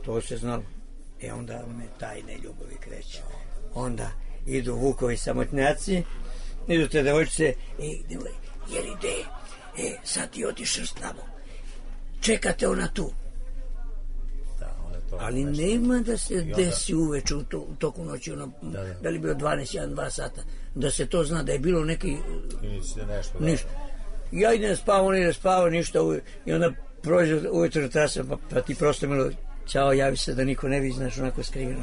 to 0.05 0.21
se 0.21 0.37
znalo. 0.37 0.63
E 1.23 1.33
onda 1.33 1.55
one 1.55 1.87
tajne 1.99 2.35
ljubavi 2.35 2.77
kreće. 2.81 3.23
Onda 3.75 4.11
idu 4.47 4.75
vukovi 4.75 5.17
samotnjaci, 5.17 6.03
idu 6.69 6.89
te 6.89 7.03
devojčice, 7.03 7.45
e, 7.45 7.55
devoj, 8.09 8.31
jel 8.71 8.85
ide, 8.85 9.15
e, 9.79 9.97
sad 10.05 10.31
ti 10.31 10.47
otišao 10.47 10.85
tamo. 11.01 11.23
Čekate 12.21 12.69
ona 12.69 12.89
tu. 12.89 13.13
To 15.19 15.25
Ali 15.25 15.45
nešto. 15.45 15.63
nema 15.65 15.99
da 16.01 16.17
se 16.17 16.35
onda- 16.37 16.57
desi 16.57 16.95
uveče 16.95 17.35
u, 17.35 17.43
to, 17.43 17.59
u 17.59 17.75
toku 17.75 18.05
noći, 18.05 18.33
ono, 18.33 18.51
da, 19.03 19.09
li 19.09 19.15
je 19.15 19.21
bio 19.21 19.35
12, 19.35 19.47
1, 19.75 19.89
2 19.89 20.11
sata, 20.11 20.41
da 20.75 20.91
se 20.91 21.07
to 21.07 21.25
zna, 21.25 21.43
da 21.43 21.53
je 21.53 21.59
bilo 21.59 21.85
neki 21.85 22.17
nisi 22.63 23.01
nešto, 23.09 23.39
da. 23.39 23.47
ništa. 23.47 23.69
Ja 24.33 24.53
idem 24.53 24.77
spavao, 24.77 25.07
on 25.07 25.17
ide 25.17 25.33
spavao, 25.33 25.71
ništa, 25.71 26.03
uve- 26.03 26.21
i 26.47 26.53
onda 26.53 26.71
prođe 27.03 27.41
ujutro 27.51 27.89
trasa, 27.89 28.25
pa, 28.25 28.37
pa 28.51 28.61
ti 28.61 28.75
prosto 28.75 29.09
milo, 29.09 29.31
ćao, 29.67 29.93
javi 29.93 30.17
se 30.17 30.35
da 30.35 30.45
niko 30.45 30.69
ne 30.69 30.81
vidi, 30.81 30.95
znaš, 30.95 31.19
onako 31.19 31.43
skriveno. 31.43 31.81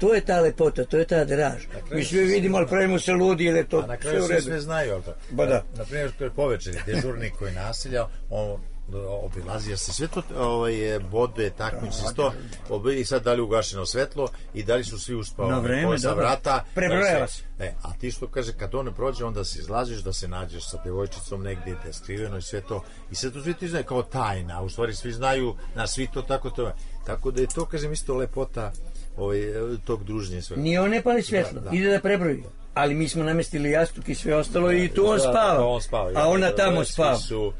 To 0.00 0.14
je 0.14 0.20
ta 0.20 0.40
lepota, 0.40 0.84
to 0.84 0.98
je 0.98 1.04
ta 1.04 1.24
draž. 1.24 1.62
Mi 1.90 2.04
svi 2.04 2.20
vidimo, 2.20 2.56
ali 2.58 2.66
pravimo 2.66 2.98
se 2.98 3.12
ludi, 3.12 3.44
jer 3.44 3.56
je 3.56 3.68
to 3.68 3.78
A 3.78 3.80
na 3.80 3.86
sve 3.88 3.96
kraju 3.98 4.24
u 4.24 4.28
redu. 4.28 4.42
sve 4.42 4.60
znaju, 4.60 4.92
ali 4.92 5.02
tako? 5.02 5.18
Ba 5.30 5.46
da. 5.46 5.64
Na 5.76 5.84
primjer, 5.84 6.10
to 6.18 6.24
je 6.24 6.30
povečer, 6.30 6.76
dežurnik 6.86 7.32
koji 7.32 7.52
nasilja, 7.52 8.06
on 8.30 8.60
obilazi, 8.96 9.70
jer 9.70 9.78
se 9.78 9.92
sve 9.92 10.08
to 10.08 10.22
ovaj, 10.36 10.72
bode, 11.02 11.50
takmiči 11.50 11.96
se 11.96 12.14
to, 12.14 12.32
obi- 12.68 12.94
i 12.94 13.04
sad 13.04 13.22
da 13.22 13.32
li 13.32 13.40
ugašeno 13.40 13.86
svetlo 13.86 14.28
i 14.54 14.62
da 14.62 14.74
li 14.74 14.84
su 14.84 14.98
svi 14.98 15.14
uspavani 15.14 15.54
Na 15.54 15.60
vreme, 15.60 15.98
sa 15.98 16.12
vrata. 16.12 16.64
Prebrojava 16.74 17.10
da 17.10 17.22
li 17.22 17.28
se. 17.28 17.42
E, 17.58 17.74
a 17.82 17.92
ti 17.92 18.10
što 18.10 18.26
kaže, 18.28 18.52
kad 18.52 18.74
on 18.74 18.86
ne 18.86 18.92
prođe, 18.92 19.24
onda 19.24 19.44
se 19.44 19.58
izlaziš 19.58 19.98
da 19.98 20.12
se 20.12 20.28
nađeš 20.28 20.70
sa 20.70 20.78
devojčicom 20.84 21.42
negdje, 21.42 21.74
da 21.74 21.86
je 21.86 21.92
skriveno 21.92 22.36
i 22.38 22.42
sve 22.42 22.60
to. 22.60 22.82
I 23.10 23.14
sve 23.14 23.30
to 23.30 23.42
svi 23.42 23.54
ti 23.54 23.68
znaju 23.68 23.84
kao 23.84 24.02
tajna, 24.02 24.58
a 24.58 24.62
u 24.62 24.68
stvari 24.68 24.94
svi 24.94 25.12
znaju, 25.12 25.54
na 25.74 25.86
svi 25.86 26.06
to 26.06 26.22
tako 26.22 26.50
to. 26.50 26.72
Tako 27.06 27.30
da 27.30 27.40
je 27.40 27.46
to, 27.46 27.64
kažem, 27.64 27.92
isto 27.92 28.14
lepota 28.14 28.72
ovaj, 29.16 29.40
tog 29.84 30.04
druženja 30.04 30.42
sve. 30.42 30.56
Ni 30.56 30.78
on 30.78 30.90
ne 30.90 31.02
pali 31.02 31.22
svjetlo, 31.22 31.52
Da, 31.52 31.70
da. 31.70 31.76
ide 31.76 31.90
da 31.90 32.00
prebroji. 32.00 32.42
Ali 32.74 32.94
mi 32.94 33.08
smo 33.08 33.24
namestili 33.24 33.70
jastuk 33.70 34.08
i 34.08 34.14
sve 34.14 34.34
ostalo 34.34 34.72
i 34.72 34.88
tu 34.88 35.06
on 35.06 35.16
Da, 35.16 35.22
spava. 35.22 35.66
on 35.66 35.82
spava. 35.82 36.10
A 36.14 36.28
ona 36.28 36.46
Da, 36.46 36.56
tamo 36.56 36.84
spava. 36.84 37.16
Su, 37.16 37.52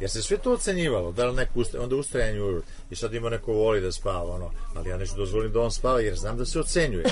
jer 0.00 0.10
se 0.10 0.22
sve 0.22 0.38
to 0.38 0.52
ocenjivalo, 0.52 1.12
da 1.12 1.26
li 1.26 1.36
neko 1.36 1.60
usta, 1.60 1.82
onda 1.82 1.96
ustrajanju 1.96 2.62
i 2.90 2.96
sad 2.96 3.14
ima 3.14 3.30
neko 3.30 3.52
voli 3.52 3.80
da 3.80 3.92
spava, 3.92 4.34
ono, 4.34 4.50
ali 4.74 4.90
ja 4.90 4.96
neću 4.96 5.16
dozvolim 5.16 5.52
da 5.52 5.60
on 5.60 5.72
spava 5.72 6.00
jer 6.00 6.14
znam 6.14 6.36
da 6.36 6.44
se 6.44 6.60
ocenjuje, 6.60 7.04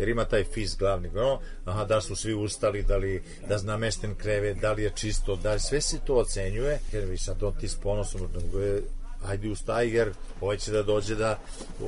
jer 0.00 0.08
ima 0.08 0.24
taj 0.24 0.44
fiz 0.44 0.76
glavni, 0.76 1.08
ono, 1.08 1.40
aha, 1.64 1.84
da 1.84 2.00
su 2.00 2.16
svi 2.16 2.34
ustali, 2.34 2.82
da 2.82 2.96
li, 2.96 3.22
da 3.48 3.54
je 3.54 3.62
namesten 3.62 4.14
krevet, 4.14 4.56
da 4.56 4.72
li 4.72 4.82
je 4.82 4.92
čisto, 4.94 5.36
da 5.36 5.52
li 5.52 5.60
sve 5.60 5.80
se 5.80 5.98
to 6.06 6.14
ocenjuje, 6.14 6.80
jer 6.92 7.04
vi 7.04 7.18
sad 7.18 7.42
on 7.42 7.54
ti 7.54 7.68
s 7.68 7.74
ponosom, 7.74 8.20
nego 8.42 8.60
je, 8.60 8.82
ajde 9.26 9.48
ustaj, 9.48 9.88
jer 9.88 10.12
ovaj 10.40 10.56
će 10.56 10.72
da 10.72 10.82
dođe 10.82 11.14
da 11.14 11.38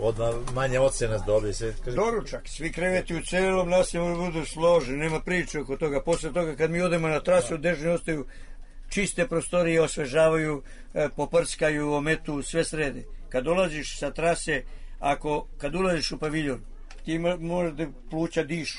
odmah 0.01 0.35
manje 0.55 0.81
ocena 0.81 1.19
dobije 1.19 1.55
sve. 1.55 1.75
Kaže, 1.85 1.97
Doručak, 1.97 2.49
svi 2.49 2.73
kreveti 2.73 3.15
u 3.15 3.23
celom 3.23 3.69
naselju 3.69 4.17
budu 4.17 4.45
složeni, 4.45 4.99
nema 4.99 5.21
priče 5.21 5.61
oko 5.61 5.77
toga. 5.77 6.03
Posle 6.03 6.33
toga 6.33 6.57
kad 6.57 6.71
mi 6.71 6.81
odemo 6.83 7.09
na 7.09 7.21
trasu, 7.21 7.59
dežni 7.59 7.89
ostaju 7.89 8.27
čiste 8.91 9.29
prostorije, 9.29 9.83
osvežavaju, 9.83 10.63
e, 10.95 11.09
poprskaju, 11.17 11.93
ometu, 11.93 12.43
sve 12.43 12.65
srede. 12.65 13.05
Kad 13.29 13.45
dolaziš 13.45 13.99
sa 13.99 14.11
trase, 14.11 14.63
ako, 14.99 15.47
kad 15.59 15.75
ulaziš 15.75 16.13
u 16.13 16.19
paviljon, 16.19 16.61
ti 17.05 17.13
ima, 17.13 17.37
može 17.37 17.73
da 17.73 17.87
pluća 18.11 18.43
dišu. 18.43 18.79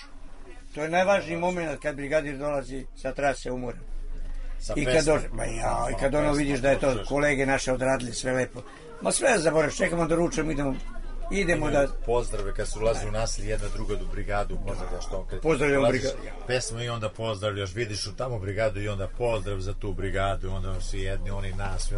To 0.75 0.83
je 0.83 0.89
najvažniji 0.89 1.37
moment 1.37 1.81
kad 1.81 1.95
brigadir 1.95 2.37
dolazi 2.37 2.85
sa 2.95 3.13
trase 3.13 3.51
umoran. 3.51 3.81
Sa 4.59 4.73
I 4.77 4.85
kad, 4.85 5.05
dođe, 5.05 5.27
ma 5.33 5.43
ja, 5.43 5.87
i 5.91 5.99
kad 5.99 6.15
ono 6.15 6.33
vidiš 6.33 6.59
da 6.59 6.69
je 6.69 6.79
to 6.79 7.03
kolege 7.07 7.45
naše 7.45 7.71
odradili 7.71 8.13
sve 8.13 8.33
lepo. 8.33 8.61
Ma 9.01 9.11
sve 9.11 9.37
zaboraš, 9.37 9.77
čekamo 9.77 10.07
da 10.07 10.15
ručamo, 10.15 10.51
idemo, 10.51 10.75
idemo 11.31 11.71
da... 11.71 11.87
pozdrave 12.05 12.53
kad 12.53 12.67
su 12.67 12.79
ulazi 12.79 13.07
u 13.07 13.11
naselje 13.11 13.49
jedna 13.49 13.67
druga 13.75 13.95
do 13.95 14.05
brigadu 14.05 14.57
pozdravljaš 14.67 15.05
to 15.09 15.25
kad 15.29 15.39
Pozdravljamo 15.41 15.87
brigadu. 15.87 16.15
pesma 16.47 16.83
i 16.83 16.89
onda 16.89 17.09
pozdravljaš 17.09 17.73
vidiš 17.75 18.07
u 18.07 18.15
tamo 18.15 18.39
brigadu 18.39 18.81
i 18.81 18.87
onda 18.87 19.07
pozdrav 19.17 19.59
za 19.59 19.73
tu 19.73 19.93
brigadu 19.93 20.51
onda 20.51 20.81
svi 20.81 21.01
jedni 21.01 21.29
oni 21.29 21.53
nas 21.53 21.91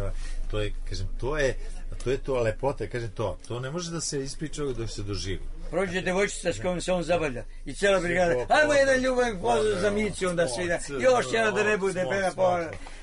to 0.50 0.60
je 0.60 0.72
kažem 0.88 1.08
to 1.20 1.38
je 1.38 1.56
to 2.04 2.10
je 2.10 2.16
to 2.18 2.40
lepota 2.40 2.86
kažem 2.86 3.10
to 3.10 3.38
to 3.48 3.60
ne 3.60 3.70
može 3.70 3.90
da 3.90 4.00
se 4.00 4.22
ispriča 4.24 4.62
dok 4.64 4.90
se 4.90 5.02
doživi 5.02 5.40
Prođe 5.70 6.00
devojčica 6.00 6.52
s 6.52 6.60
kojom 6.60 6.80
se 6.80 6.92
on 6.92 7.02
zabavlja. 7.02 7.44
I 7.64 7.74
cijela 7.74 8.00
brigada. 8.00 8.34
Ajmo 8.48 8.72
jedan 8.72 9.00
ljubav 9.00 9.24
pozdrav 9.42 9.80
za 9.80 9.90
Miću, 9.90 10.28
onda 10.28 10.48
svi 10.48 10.68
da. 10.68 10.78
Još 11.00 11.26
jedan 11.32 11.54
da 11.54 11.62
ne 11.62 11.76
bude 11.76 12.02
smo. 12.02 12.32
pa. 12.36 12.60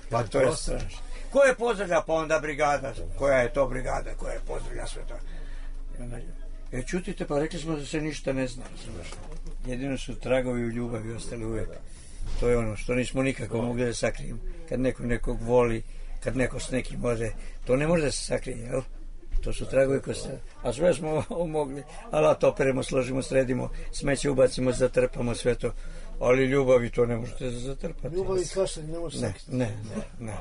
Pa 0.09 0.23
to 0.23 0.39
je 0.39 0.55
strašno. 0.55 0.99
Ko 1.31 1.43
je 1.43 1.55
pozdravlja? 1.55 2.01
Pa 2.01 2.13
onda 2.13 2.39
brigada. 2.39 2.93
Koja 3.17 3.37
je 3.37 3.53
to 3.53 3.67
brigada? 3.67 4.13
Koja 4.17 4.33
je 4.33 4.39
pozdravlja 4.47 4.87
sve 4.87 5.01
to? 5.07 5.15
I 6.01 6.03
onda, 6.03 6.17
E, 6.71 6.83
čutite, 6.83 7.25
pa 7.25 7.39
rekli 7.39 7.59
smo 7.59 7.75
da 7.75 7.85
se 7.85 8.01
ništa 8.01 8.33
ne 8.33 8.47
zna. 8.47 8.63
Jedino 9.65 9.97
su 9.97 10.15
tragovi 10.15 10.65
u 10.65 10.69
ljubavi 10.69 11.13
ostali 11.13 11.45
uvek. 11.45 11.69
To 12.39 12.49
je 12.49 12.57
ono 12.57 12.75
što 12.75 12.95
nismo 12.95 13.23
nikako 13.23 13.61
mogli 13.61 13.85
da 13.85 13.93
sakrijemo. 13.93 14.39
Kad 14.69 14.79
neko 14.79 15.03
nekog 15.03 15.41
voli, 15.41 15.83
kad 16.23 16.37
neko 16.37 16.59
s 16.59 16.71
nekim 16.71 17.05
ode, 17.05 17.31
to 17.65 17.75
ne 17.75 17.87
može 17.87 18.03
da 18.03 18.11
se 18.11 18.25
sakrije, 18.25 18.57
jel? 18.57 18.81
To 19.43 19.53
su 19.53 19.65
tragovi 19.65 20.01
koji 20.01 20.15
se... 20.15 20.39
A 20.63 20.73
sve 20.73 20.93
smo 20.93 21.23
mogli. 21.47 21.83
Alat 22.11 22.43
operemo, 22.43 22.83
složimo, 22.83 23.21
sredimo, 23.21 23.69
smeće 23.91 24.29
ubacimo, 24.29 24.71
zatrpamo 24.71 25.35
sve 25.35 25.55
to. 25.55 25.73
Ali 26.19 26.45
ljubavi 26.45 26.89
to 26.89 27.05
ne 27.05 27.15
možete 27.15 27.49
zatrpati. 27.49 28.15
Ljubav 28.15 28.37
i 28.37 28.45
kašalj 28.53 28.83
ne 28.83 28.99
može 28.99 29.19
Ne, 29.21 29.33
ne, 29.47 29.65
ne, 29.65 30.25
ne. 30.25 30.33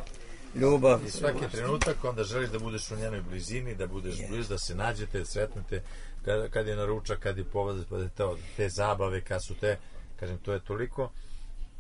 Ljubav. 0.55 1.01
i 1.07 1.11
svaki 1.11 1.49
trenutak 1.53 2.05
onda 2.05 2.25
želiš 2.25 2.51
da 2.51 2.59
budeš 2.59 2.91
u 2.91 2.97
njenoj 2.97 3.21
blizini 3.21 3.75
da 3.75 3.87
budeš 3.87 4.15
blizu 4.29 4.49
da 4.49 4.59
se 4.59 4.75
nađete 4.75 5.25
sretnete 5.25 5.83
kad, 6.25 6.51
kad 6.51 6.67
je 6.67 6.77
naručak 6.77 7.19
kad 7.19 7.39
je 7.39 7.45
povod 7.45 7.87
pa 7.91 7.97
da 7.97 8.09
te, 8.09 8.25
te 8.57 8.69
zabave 8.69 9.21
kad 9.21 9.45
su 9.45 9.55
te 9.55 9.79
kažem 10.21 10.39
to 10.39 10.53
je 10.53 10.61
toliko 10.61 11.11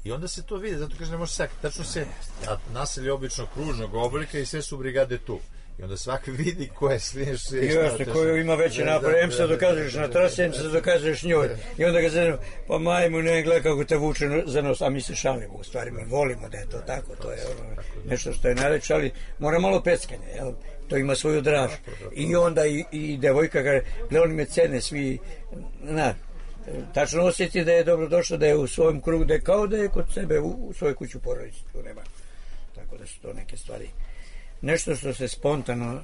I 0.05 0.13
onda 0.13 0.29
se 0.29 0.43
to 0.43 0.57
vidi, 0.57 0.79
zato 0.79 0.97
kaže 0.99 1.11
ne 1.11 1.19
može 1.19 1.33
sakriti. 1.33 1.63
Tačno 1.63 1.85
se, 1.85 2.07
a 2.49 2.57
naselje 2.73 3.13
obično 3.13 3.47
kružnog 3.55 3.95
oblika 3.95 4.39
i 4.39 4.47
sve 4.47 4.63
su 4.63 4.79
brigade 4.79 5.19
tu. 5.19 5.41
I 5.81 5.83
onda 5.83 5.97
svaki 5.97 6.31
vidi 6.31 6.71
ko 6.75 6.91
je 6.91 7.01
sliješ. 7.01 7.53
Jeste, 7.53 8.05
koju 8.13 8.37
ima 8.37 8.55
veće 8.55 8.85
napore, 8.85 9.21
em 9.23 9.33
se 9.33 9.47
dokazuješ 9.47 9.95
na 9.95 10.09
trasi, 10.09 10.43
em 10.43 10.53
se 10.53 10.63
dokazuješ 10.63 11.23
njoj. 11.23 11.49
I 11.79 11.85
onda 11.85 12.01
ga 12.01 12.09
zove, 12.09 12.39
pa 12.69 12.79
majmu, 12.79 13.23
ne 13.23 13.43
gleda 13.43 13.63
kako 13.63 13.85
te 13.85 13.97
vuče 13.97 14.29
za 14.47 14.63
nos, 14.63 14.81
a 14.81 14.91
mi 14.91 15.01
se 15.01 15.15
šalimo, 15.15 15.55
u 15.55 15.65
stvari 15.65 15.91
mi 15.91 16.05
volimo 16.05 16.49
da 16.49 16.59
je 16.59 16.69
to 16.69 16.79
tako, 16.79 17.17
to 17.23 17.31
je 17.31 17.39
ono, 17.47 17.83
nešto 18.09 18.33
što 18.33 18.49
je 18.49 18.55
najveće, 18.55 18.95
ali 18.95 19.13
mora 19.39 19.59
malo 19.59 19.83
peckanja, 19.83 20.29
jel? 20.37 20.53
To 20.89 20.97
ima 20.97 21.15
svoju 21.15 21.41
draž. 21.41 21.71
I 22.13 22.37
onda 22.37 22.67
i, 22.67 22.85
i 22.93 23.17
devojka 23.17 23.63
kaže, 23.63 23.81
gle, 24.11 24.21
oni 24.21 24.35
me 24.35 24.45
cene 24.45 24.81
svi, 24.81 25.19
na, 25.81 26.15
tačno 26.95 27.23
osjeti 27.23 27.65
da 27.65 27.73
je 27.73 27.85
dobro 27.85 28.09
došlo, 28.09 28.37
da 28.37 28.47
je 28.47 28.57
u 28.57 28.67
svojem 28.67 29.01
krugu, 29.01 29.25
da 29.25 29.35
je 29.35 29.41
kao 29.41 29.67
da 29.67 29.77
je 29.77 29.89
kod 29.89 30.07
sebe 30.15 30.41
u, 30.41 30.49
u 30.49 30.73
svojoj 30.73 30.95
kući 30.95 31.17
u 31.17 31.21
porodici, 31.21 31.61
tu 31.73 31.83
nema. 31.83 32.01
Tako 32.75 32.97
da 32.97 33.07
su 33.07 33.21
to 33.21 33.33
neke 33.33 33.57
stvari. 33.57 33.89
Nešto 34.63 34.97
što 34.97 35.15
se 35.15 35.29
spontano 35.29 35.95
e, 35.95 36.01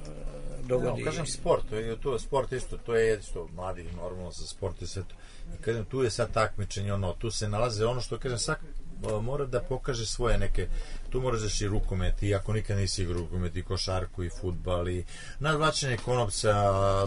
dogodi. 0.63 1.01
No, 1.01 1.05
kažem 1.05 1.25
sport, 1.25 1.69
to 1.69 1.75
je, 1.75 2.01
to 2.01 2.19
sport 2.19 2.51
isto, 2.51 2.77
to 2.77 2.95
je 2.95 3.19
isto 3.19 3.47
mladi 3.55 3.83
normalno 3.83 4.31
sa 4.31 4.45
sport 4.47 4.81
i 4.81 4.87
sve 4.87 5.03
to. 5.03 5.15
I 5.59 5.61
kažem, 5.61 5.85
tu 5.85 6.03
je 6.03 6.09
sad 6.09 6.33
takmičenje, 6.33 6.93
ono, 6.93 7.13
tu 7.13 7.31
se 7.31 7.49
nalaze 7.49 7.85
ono 7.85 8.01
što 8.01 8.17
kažem, 8.17 8.37
svak 8.37 8.59
o, 9.03 9.21
mora 9.21 9.45
da 9.45 9.61
pokaže 9.61 10.05
svoje 10.05 10.37
neke, 10.37 10.67
tu 11.09 11.21
moraš 11.21 11.41
da 11.41 11.49
si 11.49 11.67
rukomet 11.67 12.23
i 12.23 12.35
ako 12.35 12.53
nikad 12.53 12.77
nisi 12.77 13.01
igrao 13.01 13.17
rukomet 13.17 13.55
i 13.55 13.63
košarku 13.63 14.23
i 14.23 14.29
futbal 14.29 14.89
i 14.89 15.05
nadvlačenje 15.39 15.97
konopca, 15.97 16.53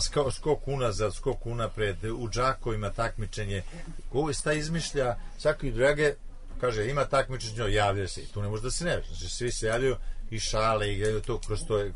sko, 0.01 0.31
skok 0.31 0.69
unazad, 0.69 1.15
skok 1.15 1.47
unapred, 1.47 2.05
u 2.05 2.29
džakovima 2.29 2.91
takmičenje, 2.91 3.63
ko 4.13 4.33
sta 4.33 4.53
izmišlja, 4.53 5.17
svaki 5.39 5.71
drage, 5.71 6.15
kaže, 6.61 6.91
ima 6.91 7.05
takmičenje, 7.05 7.73
javlja 7.73 8.09
se 8.09 8.23
i 8.23 8.27
tu 8.27 8.43
ne 8.43 8.49
može 8.49 8.63
da 8.63 8.71
se 8.71 8.85
ne, 8.85 9.03
znači 9.09 9.29
svi 9.29 9.53
se 9.53 9.67
javljaju 9.67 9.97
i 10.31 10.39
šale 10.39 10.93
igraju 10.93 11.21
to 11.21 11.39
kroz, 11.39 11.61
to, 11.69 11.81
eh, 11.81 11.93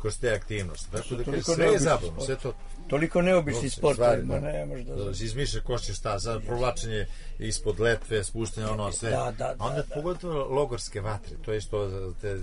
kroz 0.00 0.18
te 0.18 0.30
aktivnosti. 0.30 0.92
Tako 0.92 1.14
da 1.14 1.24
kaže, 1.24 1.42
sve 1.42 1.66
je 1.66 1.78
zabavno, 1.78 2.08
sport. 2.08 2.26
sve 2.26 2.36
to 2.36 2.52
Toliko 2.88 3.22
neobični 3.22 3.70
da. 3.96 4.16
ma 4.24 4.40
ne 4.40 4.66
može 4.66 4.84
da... 4.84 4.94
Da 4.94 5.14
se 5.14 5.24
izmišlja 5.24 5.60
ko 5.60 5.78
će 5.78 5.94
šta, 5.94 6.20
sad 6.20 6.42
provlačenje 6.42 7.06
ispod 7.38 7.80
letve, 7.80 8.24
spuštanje 8.24 8.66
ono 8.66 8.92
sve. 8.92 9.10
Da, 9.10 9.34
da, 9.38 9.54
A 9.58 9.66
onda 9.66 9.82
pogotovo 9.94 10.44
logorske 10.44 11.00
vatre, 11.00 11.36
to 11.44 11.52
je 11.52 11.58
isto 11.58 12.12
te, 12.20 12.38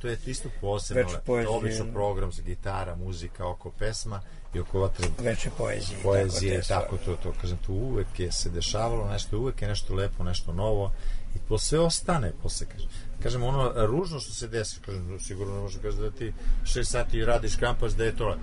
to 0.00 0.08
je 0.08 0.18
isto 0.26 0.48
posebno. 0.60 1.10
Obično 1.48 1.86
program 1.92 2.32
za 2.32 2.42
gitara, 2.42 2.96
muzika 2.96 3.48
oko 3.48 3.70
pesma 3.70 4.22
i 4.54 4.60
oko 4.60 4.80
vatre 4.80 5.08
Veče 5.18 5.50
poezije. 5.58 5.98
poezije, 6.02 6.62
tako, 6.68 6.96
stvari. 6.96 7.04
to, 7.04 7.16
to, 7.22 7.38
kažem, 7.40 7.58
tu 7.66 7.72
uvek 7.74 8.20
je 8.20 8.32
se 8.32 8.50
dešavalo 8.50 9.08
nešto, 9.08 9.38
uvek 9.38 9.62
je 9.62 9.68
nešto 9.68 9.94
lepo, 9.94 10.24
nešto 10.24 10.52
novo 10.52 10.92
i 11.34 11.38
to 11.48 11.58
sve 11.58 11.78
ostane 11.78 12.32
posle, 12.42 12.66
kažem. 12.66 12.88
Kažem, 13.22 13.42
ono 13.42 13.86
ružno 13.86 14.20
što 14.20 14.32
se 14.32 14.48
desi, 14.48 14.80
kažem, 14.80 15.20
sigurno 15.20 15.54
ne 15.54 15.60
može 15.60 15.78
kažem 15.78 16.00
da 16.00 16.10
ti 16.10 16.32
šest 16.64 16.90
sati 16.90 17.24
radiš 17.24 17.56
kampas 17.56 17.94
da 17.96 18.04
je 18.04 18.16
to, 18.16 18.36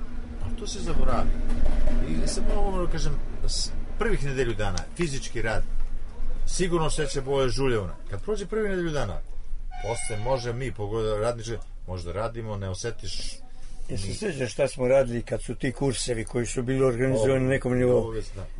ali 0.43 0.55
to 0.59 0.67
se 0.67 0.79
zaboravi. 0.79 1.29
I 2.09 2.27
sad 2.27 2.43
mogu 2.55 2.85
da 2.85 2.91
kažem, 2.91 3.13
prvih 3.99 4.25
nedelju 4.25 4.53
dana, 4.53 4.77
fizički 4.97 5.41
rad, 5.41 5.63
sigurno 6.47 6.89
seća 6.89 7.21
boje 7.21 7.49
žuljevna. 7.49 7.95
Kad 8.09 8.21
prođe 8.23 8.45
prvi 8.45 8.69
nedelju 8.69 8.91
dana, 8.91 9.21
posle 9.83 10.23
može 10.23 10.53
mi, 10.53 10.73
pogoda 10.73 11.17
radniče, 11.17 11.57
možda 11.87 12.11
radimo, 12.11 12.57
ne 12.57 12.69
osetiš 12.69 13.39
Jesi 13.89 14.13
se 14.13 14.19
sjećaš 14.19 14.51
šta 14.53 14.67
smo 14.67 14.87
radili 14.87 15.21
kad 15.21 15.41
su 15.41 15.55
ti 15.55 15.71
kursevi 15.71 16.25
koji 16.25 16.45
su 16.45 16.63
bili 16.63 16.83
organizovani 16.83 17.43
na 17.43 17.49
nekom 17.49 17.77
nivou? 17.77 18.13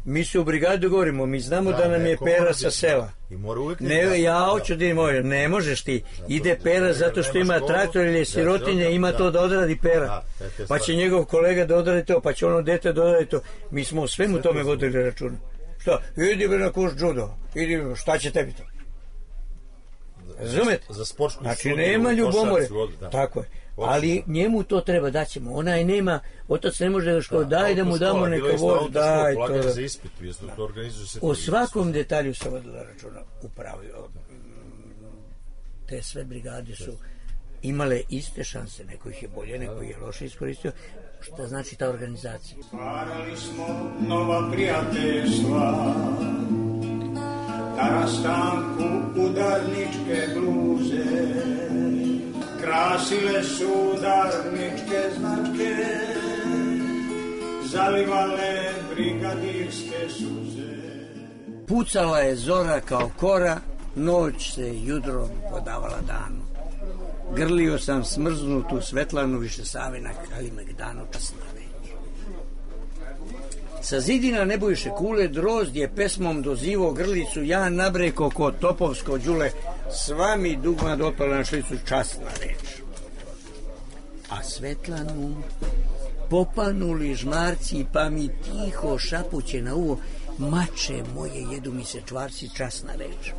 Mi 0.05 0.25
se 0.25 0.39
u 0.39 0.43
brigadu 0.43 0.89
govorimo, 0.89 1.25
mi 1.25 1.39
znamo 1.39 1.71
da, 1.71 1.77
Da, 1.77 1.87
nam 1.87 2.05
je 2.05 2.17
pera 2.25 2.53
sa 2.53 2.71
sela. 2.71 3.11
I 3.29 3.35
mora 3.35 3.59
uvek 3.61 3.79
Ne, 3.79 4.05
da- 4.05 4.15
ja 4.15 4.39
da. 4.39 4.45
hoću 4.45 4.75
da 4.75 4.85
imam, 4.85 5.27
ne 5.27 5.47
možeš 5.47 5.81
ti. 5.83 6.03
Ide 6.27 6.59
pera 6.63 6.93
zato 6.93 7.23
što 7.23 7.37
ima 7.37 7.59
traktor 7.67 8.05
ili 8.05 8.17
je 8.17 8.25
sirotinja, 8.25 8.83
da, 8.83 8.89
ima 8.89 9.11
da. 9.11 9.17
to 9.17 9.31
da 9.31 9.41
odradi 9.41 9.77
pera. 9.81 10.23
Pa 10.67 10.79
će 10.79 10.95
njegov 10.95 11.25
kolega 11.25 11.65
da 11.65 11.75
odradi 11.77 12.05
to, 12.05 12.21
pa 12.21 12.33
će 12.33 12.45
ono 12.45 12.61
dete 12.61 12.93
da 12.93 13.03
odradi 13.03 13.25
to. 13.25 13.41
Mi 13.71 13.83
smo 13.83 14.01
o 14.01 14.07
svemu 14.07 14.41
tome 14.41 14.63
vodili 14.63 15.03
računa. 15.03 15.37
Šta? 15.81 16.01
Idi 16.33 16.47
bre 16.47 16.57
na 16.59 16.71
kurs 16.71 16.93
judo. 16.99 17.29
Idi, 17.55 17.81
šta 17.95 18.17
će 18.17 18.31
tebi 18.31 18.53
to? 18.53 18.63
Razumete? 20.39 20.85
Za 20.89 21.05
sportsku 21.05 21.43
Znači, 21.43 21.69
nema 21.69 22.11
ljubomore. 22.11 22.67
Tako 23.11 23.39
je. 23.39 23.45
Ali 23.81 24.23
njemu 24.27 24.63
to 24.63 24.81
treba 24.81 25.09
daćemo. 25.09 25.53
Onaj 25.53 25.83
nema, 25.83 26.19
otac 26.47 26.79
ne 26.79 26.89
može 26.89 27.11
još 27.11 27.27
kao 27.27 27.43
daj 27.43 27.75
da 27.75 27.83
mu 27.83 27.97
damo 27.97 28.27
neka 28.27 28.47
je 28.47 28.57
voz, 28.57 28.91
daj 28.91 29.35
to. 29.35 29.71
za 29.71 29.81
ispit, 29.81 30.11
to 30.55 30.63
organizuje 30.63 31.07
se 31.07 31.19
O 31.21 31.35
svakom 31.35 31.91
detalju 31.91 32.33
se 32.33 32.49
vodila 32.49 32.83
računa 32.83 33.19
upravo. 33.41 33.81
Te 35.87 36.01
sve 36.03 36.23
brigade 36.23 36.75
su 36.75 36.91
imale 37.61 38.01
iste 38.09 38.43
šanse, 38.43 38.85
neko 38.85 39.09
ih 39.09 39.23
je 39.23 39.29
bolje, 39.35 39.59
neko 39.59 39.81
ih 39.83 39.89
je 39.89 39.97
loše 39.97 40.25
iskoristio. 40.25 40.71
Šta 41.21 41.47
znači 41.47 41.75
ta 41.75 41.89
organizacija? 41.89 42.63
Stvarali 42.63 43.37
smo 43.37 43.91
nova 44.07 44.51
prijateljstva 44.51 45.95
Na 47.77 47.89
rastanku 47.89 48.83
udarničke 49.15 50.27
bluze 50.35 51.03
Krasile 52.69 53.43
su 53.43 53.67
udarničke 53.97 55.01
značke 55.17 55.75
Zalivale 57.63 58.73
brigadirske 58.93 60.09
suze 60.09 60.75
Pucala 61.67 62.19
je 62.19 62.35
zora 62.35 62.81
kao 62.81 63.11
kora, 63.19 63.59
noć 63.95 64.53
se 64.53 64.81
jutrom 64.83 65.29
podavala 65.51 66.01
danu. 66.07 66.41
Grlio 67.35 67.79
sam 67.79 68.03
smrznutu 68.03 68.81
Svetlanu 68.81 69.37
više 69.37 69.65
Savina 69.65 70.09
Kalimegdanu 70.29 71.01
časna 71.13 71.45
već. 71.55 71.91
Sa 73.81 73.99
zidina 73.99 74.45
Nebojše 74.45 74.89
kule 74.89 75.27
drozd 75.27 75.75
je 75.75 75.95
pesmom 75.95 76.41
dozivo 76.41 76.91
grlicu 76.91 77.43
ja 77.43 77.69
nabreko 77.69 78.29
ko 78.29 78.51
topovsko 78.51 79.17
đule 79.17 79.51
sva 79.91 80.35
mi 80.35 80.55
dugma 80.55 80.95
dopala 80.95 81.37
na 81.37 81.43
šlicu 81.43 81.75
časna 81.87 82.31
reč. 82.41 82.81
A 84.29 84.43
Svetlanu 84.43 85.43
popanuli 86.29 87.15
žmarci 87.15 87.85
pa 87.93 88.09
mi 88.09 88.29
tiho 88.29 88.97
šapuće 88.97 89.61
na 89.61 89.75
uvo 89.75 89.99
mače 90.37 91.03
moje 91.15 91.41
jedu 91.51 91.73
mi 91.73 91.85
se 91.85 92.01
čvarci 92.07 92.49
časna 92.55 92.93
reč. 92.95 93.33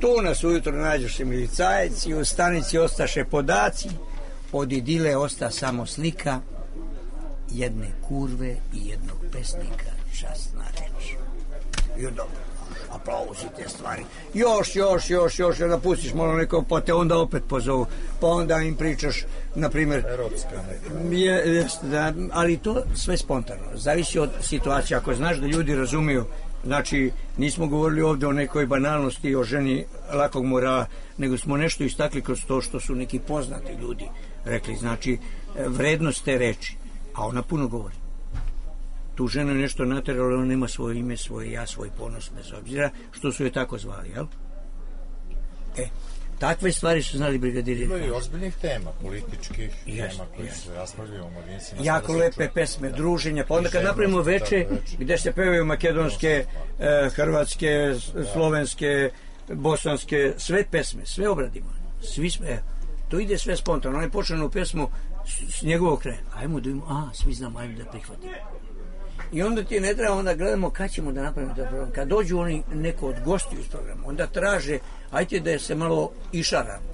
Tu 0.00 0.22
nas 0.22 0.44
ujutro 0.44 0.72
nađu 0.72 1.08
se 1.08 1.24
milicajci, 1.24 2.14
u 2.14 2.24
stanici 2.24 2.78
ostaše 2.78 3.24
podaci, 3.24 3.88
od 4.52 4.72
idile 4.72 5.16
osta 5.16 5.50
samo 5.50 5.86
slika, 5.86 6.40
jedne 7.50 7.90
kurve 8.08 8.56
i 8.74 8.88
jednog 8.88 9.18
pesnika, 9.32 9.90
časna 10.20 10.64
reč. 10.74 11.14
I 11.98 12.02
dobro, 12.02 12.47
aplauzi 12.90 13.46
te 13.56 13.68
stvari. 13.68 14.02
Još, 14.34 14.76
još, 14.76 15.10
još, 15.10 15.38
još, 15.38 15.58
da 15.58 15.78
pustiš 15.78 16.14
malo 16.14 16.32
neko, 16.32 16.64
pa 16.68 16.80
te 16.80 16.94
onda 16.94 17.18
opet 17.18 17.42
pozovu. 17.48 17.86
Pa 18.20 18.26
onda 18.26 18.56
im 18.56 18.74
pričaš, 18.74 19.24
na 19.54 19.70
primjer... 19.70 20.04
Erotska 20.12 20.62
Je, 21.10 21.54
jest, 21.54 21.84
da, 21.84 22.12
ali 22.32 22.56
to 22.56 22.82
sve 22.94 23.16
spontano. 23.16 23.62
Zavisi 23.74 24.18
od 24.18 24.30
situacije. 24.40 24.96
Ako 24.96 25.14
znaš 25.14 25.36
da 25.36 25.46
ljudi 25.46 25.74
razumiju 25.74 26.24
Znači, 26.64 27.10
nismo 27.36 27.66
govorili 27.66 28.02
ovde 28.02 28.26
o 28.26 28.32
nekoj 28.32 28.66
banalnosti, 28.66 29.34
o 29.34 29.44
ženi 29.44 29.84
lakog 30.12 30.44
morala, 30.44 30.86
nego 31.18 31.38
smo 31.38 31.56
nešto 31.56 31.84
istakli 31.84 32.22
kroz 32.22 32.44
to 32.46 32.60
što 32.60 32.80
su 32.80 32.94
neki 32.94 33.18
poznati 33.18 33.72
ljudi 33.80 34.04
rekli. 34.44 34.76
Znači, 34.76 35.18
vrednost 35.66 36.24
te 36.24 36.38
reči. 36.38 36.76
A 37.14 37.26
ona 37.26 37.42
puno 37.42 37.68
govori. 37.68 37.94
Tu 39.18 39.26
žena 39.26 39.50
je 39.52 39.58
nešto 39.58 39.84
naterala, 39.84 40.34
ona 40.34 40.44
nema 40.46 40.68
svoje 40.68 40.98
ime, 40.98 41.16
svoje 41.16 41.52
ja, 41.52 41.66
svoj 41.66 41.90
ponos, 41.90 42.30
bez 42.32 42.52
obzira 42.52 42.90
što 43.12 43.32
su 43.32 43.44
je 43.44 43.52
tako 43.52 43.78
zvali, 43.78 44.08
jel? 44.08 44.26
E, 45.76 45.86
takve 46.38 46.72
stvari 46.72 47.02
su 47.02 47.16
znali 47.16 47.38
brigadiri. 47.38 47.80
Bilo 47.80 47.96
je 47.96 48.06
i 48.06 48.10
ozbiljnih 48.10 48.54
tema, 48.56 48.90
političkih 48.92 49.70
Jest, 49.86 50.10
tema 50.10 50.28
koji 50.36 50.46
jest. 50.46 50.64
se 50.64 50.74
raspravljaju 50.74 51.24
u 51.24 51.30
mladincima. 51.30 51.80
jako 51.82 52.12
lepe 52.12 52.48
pesme, 52.48 52.90
Da. 52.90 52.96
druženja, 52.96 53.44
pa 53.44 53.54
onda 53.54 53.70
kad 53.70 53.84
napravimo 53.84 54.22
veče 54.22 54.66
gde 54.98 55.18
se 55.18 55.32
pevaju 55.32 55.64
makedonske, 55.64 56.44
e, 56.78 57.10
hrvatske, 57.10 57.66
s- 57.94 58.32
slovenske, 58.32 59.10
bosanske, 59.48 60.34
sve 60.36 60.64
pesme, 60.70 61.06
sve 61.06 61.28
obradimo. 61.28 61.70
Svi 62.02 62.30
sme, 62.30 62.46
e, 62.48 62.62
to 63.08 63.18
ide 63.20 63.38
sve 63.38 63.56
spontano. 63.56 63.98
On 63.98 64.04
je 64.04 64.10
počeo 64.10 64.48
pesmu 64.50 64.88
s, 65.26 65.58
s 65.58 65.62
njegovog 65.62 66.00
kraja. 66.00 66.18
Ajmo 66.34 66.60
da 66.60 66.70
imamo, 66.70 66.86
a, 66.88 67.14
svi 67.14 67.34
znamo, 67.34 67.58
ajmo 67.58 67.78
da 67.78 67.84
prihvatimo. 67.84 68.32
I 69.32 69.42
onda 69.42 69.64
ti 69.64 69.80
ne 69.80 69.94
treba, 69.94 70.14
onda 70.14 70.34
gledamo 70.34 70.70
kad 70.70 70.90
ćemo 70.90 71.12
da 71.12 71.22
napravimo 71.22 71.54
taj 71.54 71.68
program. 71.68 71.90
Kad 71.90 72.08
dođu 72.08 72.38
oni 72.38 72.62
neko 72.74 73.06
od 73.06 73.16
gostiju 73.24 73.60
iz 73.60 73.68
programa, 73.68 74.02
onda 74.06 74.26
traže, 74.26 74.78
ajte 75.10 75.40
da 75.40 75.58
se 75.58 75.74
malo 75.74 76.12
išaramo. 76.32 76.88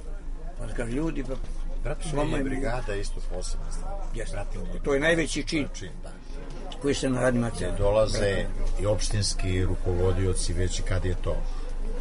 Pa 0.58 0.74
kaže, 0.76 0.92
ljudi, 0.92 1.24
pa, 1.24 1.34
brigada 2.44 2.92
je 2.92 3.00
isto 3.00 3.20
posebna 3.34 3.72
stvar. 3.72 3.92
To 4.82 4.94
je 4.94 5.00
najveći 5.00 5.42
čin 5.42 5.68
čin, 5.74 5.90
da. 6.02 6.10
koji 6.82 6.94
se 6.94 7.10
na 7.10 7.20
radnim 7.20 7.44
akcijama. 7.44 7.76
Dolaze 7.76 8.46
i 8.80 8.86
opštinski 8.86 9.64
rukovodioci 9.64 10.52
već 10.52 10.82
kad 10.88 11.04
je 11.04 11.14
to. 11.24 11.36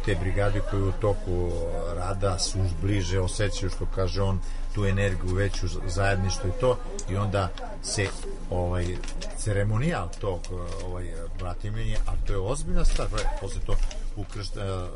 Te 0.04 0.14
brigade 0.14 0.60
koje 0.70 0.82
u 0.82 0.92
toku 0.92 1.50
rada 1.96 2.38
su 2.38 2.58
bliže, 2.82 3.20
osjećaju 3.20 3.70
što 3.70 3.86
kaže 3.94 4.22
on, 4.22 4.40
tu 4.74 4.86
energiju 4.86 5.34
veću 5.34 5.66
zajedništvo 5.86 6.48
i 6.48 6.60
to 6.60 6.78
i 7.10 7.16
onda 7.16 7.48
se 7.82 8.06
ovaj 8.50 8.86
ceremonijal 9.38 10.08
tog 10.20 10.40
ovaj 10.84 11.12
bratimljenja, 11.38 11.98
a 12.06 12.26
to 12.26 12.32
je 12.32 12.38
ozbiljna 12.38 12.84
stvar, 12.84 13.08
pa 13.10 13.18
posle 13.40 13.60
to 13.66 13.76
ukršta 14.16 14.88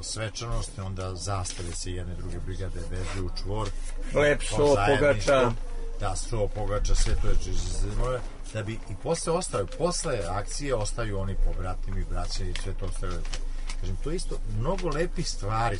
svečanost, 0.00 0.78
onda 0.78 1.14
zastave 1.14 1.72
se 1.72 1.92
jedne 1.92 2.14
druge 2.14 2.38
brigade 2.38 2.80
vezuju 2.90 3.26
u 3.26 3.36
čvor. 3.42 3.68
Kao 4.12 4.22
so, 4.40 4.76
pogača. 4.86 5.52
Da, 6.00 6.16
so, 6.16 6.48
pogača, 6.48 6.94
sve 6.94 7.14
to 7.22 7.28
je 7.28 7.34
čizmove, 7.44 8.20
da 8.52 8.62
bi 8.62 8.72
i 8.72 8.94
posle 9.02 9.32
ostaju, 9.32 9.66
posle 9.78 10.20
akcije 10.28 10.74
ostaju 10.74 11.18
oni 11.18 11.36
pobratimi, 11.46 12.04
braće 12.10 12.50
i 12.50 12.54
sve 12.62 12.72
to 12.74 12.86
ostaju. 12.86 13.12
Kažem, 13.80 13.96
to 14.04 14.10
je 14.10 14.16
isto 14.16 14.38
mnogo 14.58 14.88
lepih 14.88 15.28
stvari. 15.28 15.78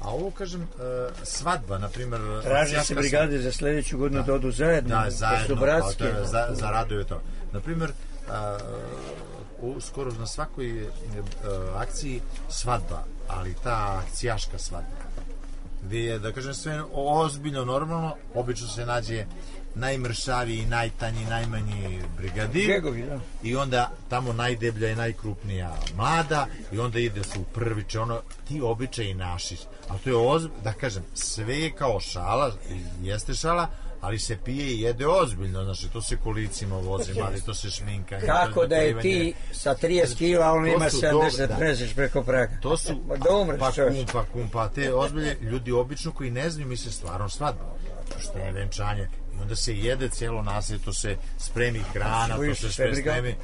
A 0.00 0.10
ovo, 0.10 0.30
kažem, 0.30 0.62
uh, 0.62 0.68
svadba, 1.22 1.78
na 1.78 1.88
primjer... 1.88 2.20
Traže 2.42 2.80
se 2.84 2.94
brigade 2.94 3.38
za 3.38 3.52
sledeću 3.52 3.98
godinu 3.98 4.22
da, 4.22 4.34
odu 4.34 4.50
zajedno. 4.50 4.96
Da, 4.96 5.04
da 5.04 5.10
zajedno, 5.10 5.46
su 5.46 5.56
bratske. 5.56 6.04
pa 6.04 6.10
to 6.10 6.20
je 6.20 6.26
za, 6.26 6.48
za 6.50 6.70
raduje 6.70 7.04
to. 7.04 7.22
Na 7.52 7.60
primjer, 7.60 7.92
a, 8.30 8.58
u, 9.60 9.80
skoro 9.80 10.12
na 10.12 10.26
svakoj 10.26 10.82
e, 10.82 10.88
akciji 11.76 12.20
svadba, 12.48 13.04
ali 13.28 13.54
ta 13.62 14.02
akcijaška 14.06 14.58
svadba 14.58 15.08
gdje 15.82 16.04
je, 16.04 16.18
da 16.18 16.32
kažem, 16.32 16.54
sve 16.54 16.82
ozbiljno 16.92 17.64
normalno, 17.64 18.14
obično 18.34 18.68
se 18.68 18.86
nađe 18.86 19.24
najmršaviji, 19.78 20.66
najtanji, 20.66 21.24
najmanji 21.24 22.00
brigadir 22.16 22.66
Bjegovi, 22.66 23.02
da. 23.02 23.20
i 23.42 23.56
onda 23.56 23.90
tamo 24.08 24.32
najdeblja 24.32 24.90
i 24.90 24.96
najkrupnija 24.96 25.76
mlada 25.96 26.46
i 26.72 26.78
onda 26.78 26.98
ide 26.98 27.24
su 27.24 27.40
u 27.40 27.44
prviče 27.44 28.00
ono, 28.00 28.20
ti 28.48 28.60
običaji 28.60 29.14
naši 29.14 29.56
a 29.88 29.98
to 30.04 30.10
je 30.10 30.16
ozb, 30.16 30.50
da 30.64 30.72
kažem 30.72 31.04
sve 31.14 31.58
je 31.58 31.70
kao 31.72 32.00
šala, 32.00 32.52
jeste 33.02 33.34
šala 33.34 33.68
ali 34.00 34.18
se 34.18 34.38
pije 34.44 34.66
i 34.66 34.80
jede 34.80 35.06
ozbiljno 35.06 35.64
znači 35.64 35.88
to 35.88 36.02
se 36.02 36.16
kolicima 36.16 36.76
vozi, 36.76 37.20
mali, 37.20 37.40
to 37.40 37.54
se 37.54 37.70
šminka 37.70 38.20
Kako 38.20 38.66
da 38.66 38.76
je 38.76 39.00
ti 39.00 39.34
sa 39.52 39.74
30 39.74 40.16
kila, 40.18 40.52
on 40.52 40.68
ima 40.68 40.90
su 40.90 40.96
70, 40.96 41.10
dobro, 41.10 41.46
da. 41.46 41.56
preziš 41.56 41.94
preko 41.94 42.22
praga. 42.22 42.52
To 42.62 42.76
su 42.76 42.94
da 43.24 43.36
umreš, 43.36 43.58
pa 43.58 43.72
pa 44.12 44.24
kum, 44.32 44.48
pa 44.48 44.68
te 44.68 44.94
ozbiljne 44.94 45.36
ljudi 45.40 45.72
obično 45.72 46.12
koji 46.12 46.30
ne 46.30 46.50
znaju 46.50 46.68
misle 46.68 46.92
stvarno 46.92 47.28
svadba. 47.28 47.64
Što 48.20 48.38
je 48.38 48.52
venčanje. 48.52 49.08
I 49.38 49.42
onda 49.42 49.56
se 49.56 49.76
jede 49.76 50.08
cijelo 50.08 50.42
naselje, 50.42 50.78
to 50.78 50.92
se 50.92 51.16
spremi 51.38 51.78
hrana, 51.92 52.36
to 52.36 52.54
se 52.54 52.72
sve 52.72 52.94
spremi. 52.94 53.36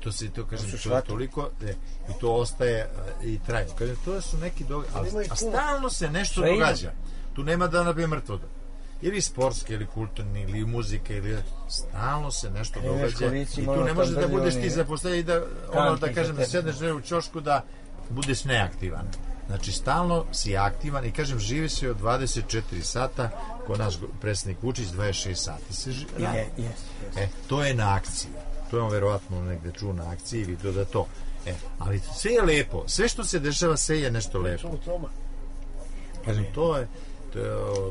To 0.00 0.12
se 0.12 0.30
to 0.30 0.46
kažem 0.46 0.70
to 0.70 0.96
je 0.96 1.02
toliko 1.02 1.50
e, 1.62 1.74
i 2.08 2.20
to 2.20 2.34
ostaje 2.34 2.78
e, 2.78 3.26
i 3.26 3.38
traje. 3.46 3.66
Kažem 3.78 3.96
to 4.04 4.20
su 4.20 4.38
neki 4.38 4.64
događaji, 4.64 5.28
a 5.30 5.36
stalno 5.36 5.90
se 5.90 6.10
nešto 6.10 6.40
Sve 6.40 6.52
događa. 6.52 6.92
Tu 7.34 7.42
nema 7.42 7.66
da 7.66 7.84
na 7.84 8.06
mrtvo 8.06 8.36
da 8.36 8.46
ili 9.02 9.20
sportski, 9.20 9.72
ili 9.72 9.86
kulturni, 9.86 10.42
ili 10.42 10.64
muzika, 10.64 11.14
ili 11.14 11.36
stalno 11.68 12.30
se 12.30 12.50
nešto 12.50 12.80
događa. 12.80 13.34
I 13.34 13.64
tu 13.64 13.84
ne 13.84 13.94
možeš 13.94 14.14
da 14.14 14.28
budeš 14.28 14.54
ti 14.54 14.70
zaposlen 14.70 15.14
i 15.14 15.22
da, 15.22 15.42
ono, 15.72 15.96
da 15.96 16.12
kažem, 16.12 16.36
da 16.36 16.46
sedneš 16.46 16.76
u 16.80 17.00
ćošku 17.00 17.40
da 17.40 17.64
budeš 18.10 18.44
neaktivan. 18.44 19.06
Znači, 19.50 19.72
stalno 19.72 20.24
si 20.32 20.56
aktivan 20.56 21.04
i 21.04 21.12
kažem, 21.12 21.38
živi 21.38 21.68
se 21.68 21.90
od 21.90 22.00
24 22.00 22.82
sata, 22.82 23.30
ko 23.66 23.76
naš 23.76 23.94
predsjednik 24.20 24.62
Vučić, 24.62 24.88
26 24.88 25.34
sati 25.34 25.74
se 25.74 25.92
živi. 25.92 26.10
Je, 26.18 26.48
jes, 26.56 26.80
E, 27.16 27.28
to 27.46 27.64
je 27.64 27.74
na 27.74 27.94
akciji. 27.94 28.30
To 28.70 28.76
je 28.76 28.82
on 28.82 28.90
verovatno 28.90 29.42
negde 29.42 29.72
čuo 29.72 29.92
na 29.92 30.10
akciji 30.10 30.40
i 30.40 30.44
vidio 30.44 30.72
da 30.72 30.84
to. 30.84 31.06
E, 31.46 31.54
ali 31.78 32.00
sve 32.14 32.32
je 32.32 32.42
lepo. 32.42 32.84
Sve 32.86 33.08
što 33.08 33.24
se 33.24 33.38
dešava, 33.38 33.76
sve 33.76 34.00
je 34.00 34.10
nešto 34.10 34.38
lepo. 34.38 34.78
Kažem, 36.24 36.46
to 36.54 36.76
je, 36.76 36.88
to 37.32 37.38
je, 37.38 37.50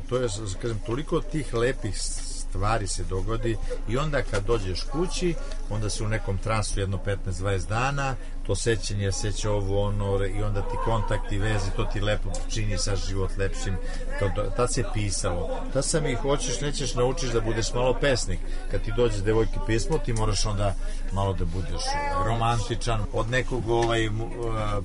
to 0.10 0.18
je 0.18 0.28
kažem, 0.62 0.80
toliko 0.86 1.22
tih 1.22 1.54
lepih 1.54 2.02
stvari 2.50 2.88
se 2.88 3.04
dogodi 3.04 3.58
i 3.90 3.98
onda 3.98 4.22
kad 4.22 4.46
dođeš 4.46 4.84
kući, 4.92 5.36
onda 5.70 5.90
se 5.90 6.04
u 6.04 6.08
nekom 6.08 6.38
transu 6.38 6.80
jedno 6.80 7.00
15-20 7.06 7.68
dana, 7.68 8.16
to 8.50 8.56
sećanje, 8.56 9.12
seća 9.12 9.52
ovo, 9.52 9.88
ono, 9.88 10.26
i 10.26 10.44
onda 10.44 10.62
ti 10.62 10.78
kontakti, 10.86 11.38
veze, 11.38 11.72
to 11.76 11.86
ti 11.86 12.02
lepo 12.02 12.30
čini 12.48 12.78
sa 12.78 12.96
život 12.96 13.38
lepšim. 13.38 13.76
Kao 14.20 14.30
da, 14.36 14.50
tad 14.50 14.74
se 14.74 14.84
pisalo. 14.94 15.50
Tad 15.74 15.86
sam 15.86 16.06
ih 16.06 16.18
hoćeš, 16.18 16.62
nećeš, 16.62 16.96
naučiš 16.96 17.30
da 17.30 17.42
budeš 17.42 17.74
malo 17.74 17.94
pesnik. 18.02 18.40
Kad 18.72 18.82
ti 18.82 18.94
dođe 18.98 19.22
devojki 19.22 19.60
pismo, 19.68 19.98
ti 19.98 20.14
moraš 20.14 20.46
onda 20.46 20.74
malo 21.12 21.34
da 21.34 21.46
budeš 21.46 21.82
romantičan. 22.26 23.06
Od 23.14 23.30
nekog 23.30 23.70
ovaj, 23.70 24.08
uh, 24.08 24.14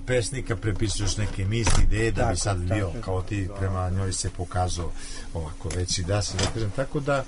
pesnika 0.06 0.56
prepisuješ 0.56 1.16
neke 1.16 1.44
misli, 1.44 1.82
ideje, 1.82 2.12
da 2.12 2.24
bi 2.24 2.36
sad 2.36 2.58
bio 2.58 2.90
kao 3.04 3.22
ti 3.22 3.48
prema 3.58 3.90
njoj 3.90 4.12
se 4.12 4.30
pokazao 4.30 4.90
ovako 5.34 5.68
veći 5.76 6.02
da 6.02 6.22
se 6.22 6.36
da 6.36 6.44
kažem. 6.54 6.70
Tako 6.70 7.00
da, 7.00 7.24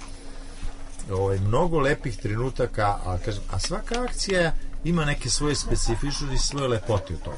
ovaj, 1.12 1.38
mnogo 1.38 1.81
lepih 1.81 2.16
trenutaka, 2.16 2.99
a, 3.05 3.18
kažem, 3.25 3.42
a 3.51 3.59
svaka 3.59 4.03
akcija 4.03 4.53
ima 4.85 5.05
neke 5.05 5.31
svoje 5.31 5.55
specifičnosti 5.55 6.35
i 6.35 6.39
svoje 6.39 6.69
lepote 6.69 7.15
u 7.15 7.17
toga. 7.17 7.37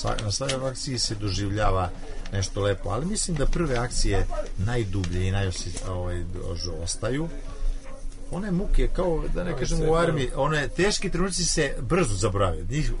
Znaš, 0.00 0.20
na 0.22 0.32
svakoj 0.32 0.68
akciji 0.68 0.98
se 0.98 1.14
doživljava 1.14 1.90
nešto 2.32 2.62
lepo, 2.62 2.88
ali 2.88 3.06
mislim 3.06 3.36
da 3.36 3.46
prve 3.46 3.76
akcije 3.76 4.26
najdublje 4.58 5.28
i 5.28 5.30
najosje 5.30 5.72
ovaj, 5.88 6.24
ostaju. 6.82 7.28
One 8.30 8.50
muke, 8.50 8.88
kao 8.92 9.24
da 9.34 9.44
ne 9.44 9.56
kažem 9.58 9.88
u 9.88 9.94
armiji, 9.94 10.30
one 10.36 10.68
teški 10.68 11.10
trenuci 11.10 11.44
se 11.44 11.74
brzo 11.80 12.14
zaborave. 12.14 12.64
Njih 12.70 12.92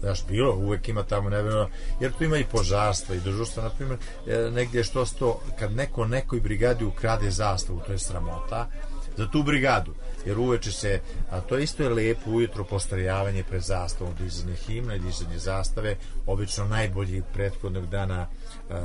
Znaš, 0.00 0.26
bilo, 0.28 0.54
uvek 0.54 0.88
ima 0.88 1.02
tamo 1.02 1.30
nevjerojatno, 1.30 1.76
jer 2.00 2.12
tu 2.12 2.24
ima 2.24 2.36
i 2.36 2.44
požarstva 2.44 3.14
i 3.14 3.20
dežurstva, 3.20 3.62
na 3.62 3.70
primjer, 3.70 3.98
e, 4.26 4.50
negdje 4.50 4.84
što 4.84 5.06
sto, 5.06 5.40
kad 5.58 5.72
neko 5.72 6.06
nekoj 6.06 6.40
brigadi 6.40 6.84
ukrade 6.84 7.30
zastavu, 7.30 7.80
to 7.86 7.92
je 7.92 7.98
sramota, 7.98 8.70
za 9.18 9.26
tu 9.26 9.42
brigadu, 9.42 9.94
jer 10.26 10.38
uveče 10.38 10.72
se, 10.72 11.00
a 11.30 11.40
to 11.40 11.58
isto 11.58 11.82
je 11.82 11.88
lepo 11.88 12.30
ujutro 12.30 12.64
postrojavanje 12.64 13.44
pred 13.44 13.62
zastavom, 13.62 14.14
dizanje 14.14 14.54
himna 14.56 14.94
i 14.94 14.98
dizanje 14.98 15.38
zastave, 15.38 15.96
obično 16.26 16.64
najbolji 16.64 17.22
prethodnog 17.32 17.86
dana 17.86 18.26
uh, 18.70 18.76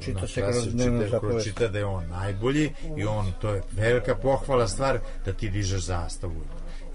Čita 0.00 0.20
na 0.20 0.26
se 0.26 0.40
kroz 0.40 0.64
čita- 0.64 1.20
kroz 1.20 1.44
čita 1.44 1.68
da 1.68 1.78
je 1.78 1.84
on 1.84 2.08
najbolji 2.08 2.72
i 2.96 3.04
on, 3.04 3.32
to 3.40 3.50
je 3.50 3.62
velika 3.72 4.14
pohvala 4.14 4.68
stvar 4.68 4.98
da 5.24 5.32
ti 5.32 5.50
dižeš 5.50 5.80
zastavu 5.82 6.40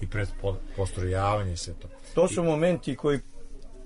i 0.00 0.06
pred 0.06 0.28
po- 0.40 0.56
postrojavanje 0.76 1.52
i 1.52 1.56
sve 1.56 1.74
to. 1.74 1.88
To 2.14 2.28
su 2.28 2.42
momenti 2.44 2.96
koji 2.96 3.20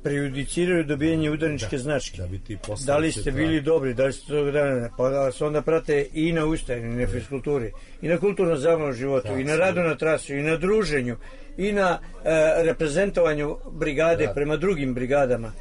prejudiciraju 0.02 0.84
dobijanje 0.84 1.30
udarničke 1.30 1.78
značke. 1.78 2.16
Da 2.16 2.26
bi 2.26 2.38
ti 2.38 2.58
Da 2.86 2.96
li 2.98 3.12
se 3.12 3.20
ste 3.20 3.30
tra- 3.30 3.34
bili 3.34 3.60
dobri, 3.60 3.94
da 3.94 4.04
li 4.04 4.12
ste 4.12 4.26
tog 4.26 4.50
dana, 4.50 4.88
pa 4.96 5.08
da 5.08 5.20
vas 5.20 5.40
onda 5.40 5.62
prate 5.62 6.06
i 6.12 6.32
na 6.32 6.44
ustajanju, 6.46 6.92
i 6.92 6.96
na 6.96 7.06
fiskulturi, 7.06 7.72
i 8.02 8.08
na 8.08 8.18
kulturno 8.18 8.56
zabavnom 8.56 8.92
životu, 8.92 9.28
Da, 9.28 9.40
i 9.40 9.44
na 9.44 9.56
radu 9.56 9.80
na 9.80 9.94
trasu, 9.96 10.34
i 10.34 10.42
na 10.42 10.56
druženju, 10.56 11.16
i 11.56 11.72
na 11.72 11.98
e, 12.24 12.28
reprezentovanju 12.64 13.56
brigade 13.72 14.26
Da. 14.26 14.32
prema 14.32 14.56
drugim 14.56 14.94
brigadama. 14.94 15.52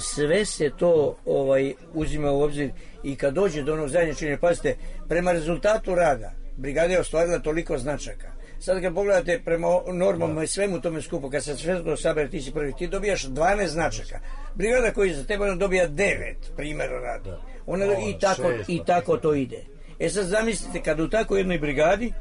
Sve 0.00 0.44
se 0.44 0.70
to 0.78 1.16
ovaj 1.24 1.74
uzima 1.94 2.30
u 2.32 2.42
obzir 2.42 2.70
i 3.04 3.16
kad 3.16 3.34
dođe 3.34 3.62
do 3.62 3.72
onog 3.72 3.88
zadnjeg 3.88 4.16
činjenja, 4.16 4.38
pazite, 4.38 4.76
prema 5.08 5.32
rezultatu 5.32 5.94
rada, 5.94 6.32
brigada 6.56 6.92
je 6.92 7.00
ostvarila 7.00 7.38
toliko 7.38 7.78
značaka. 7.78 8.37
Sad 8.60 8.82
kad 8.82 8.94
pogledate 8.94 9.40
prema 9.44 9.68
normama 9.92 10.44
i 10.44 10.46
svemu 10.46 10.80
tome 10.80 11.02
skupu, 11.02 11.30
kad 11.30 11.44
se 11.44 11.56
sve 11.56 11.84
to 11.84 11.96
sabere, 11.96 12.30
ti 12.30 12.40
si 12.40 12.52
prvi, 12.52 12.72
ti 12.78 12.86
dobijaš 12.86 13.24
12 13.24 13.66
značaka. 13.66 14.20
Brigada 14.54 14.90
koji 14.90 15.14
za 15.14 15.24
tebe 15.24 15.44
ona 15.44 15.54
dobija 15.54 15.88
9 15.88 16.34
primjera 16.56 17.00
rada. 17.00 17.40
Ona 17.66 17.84
O, 17.84 18.08
i 18.08 18.18
tako, 18.20 18.42
šest, 18.42 18.68
i 18.68 18.80
tako 18.86 19.16
to 19.16 19.34
ide. 19.34 19.64
E 19.98 20.08
sad 20.08 20.26
zamislite, 20.26 20.82
kad 20.82 21.00
u 21.00 21.08
tako 21.08 21.36
jednoj 21.36 21.58
brigadi 21.58 22.12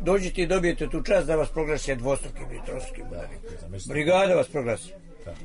dođete 0.00 0.42
i 0.42 0.46
dobijete 0.46 0.88
tu 0.88 1.02
čast 1.02 1.26
da 1.26 1.36
vas 1.36 1.48
proglasi 1.48 1.94
dvostrukim 1.96 2.46
ili 2.50 2.60
trostrukim 2.66 3.04
zamislite. 3.60 3.94
Brigada 3.94 4.34
vas 4.34 4.48
proglasi. 4.48 4.92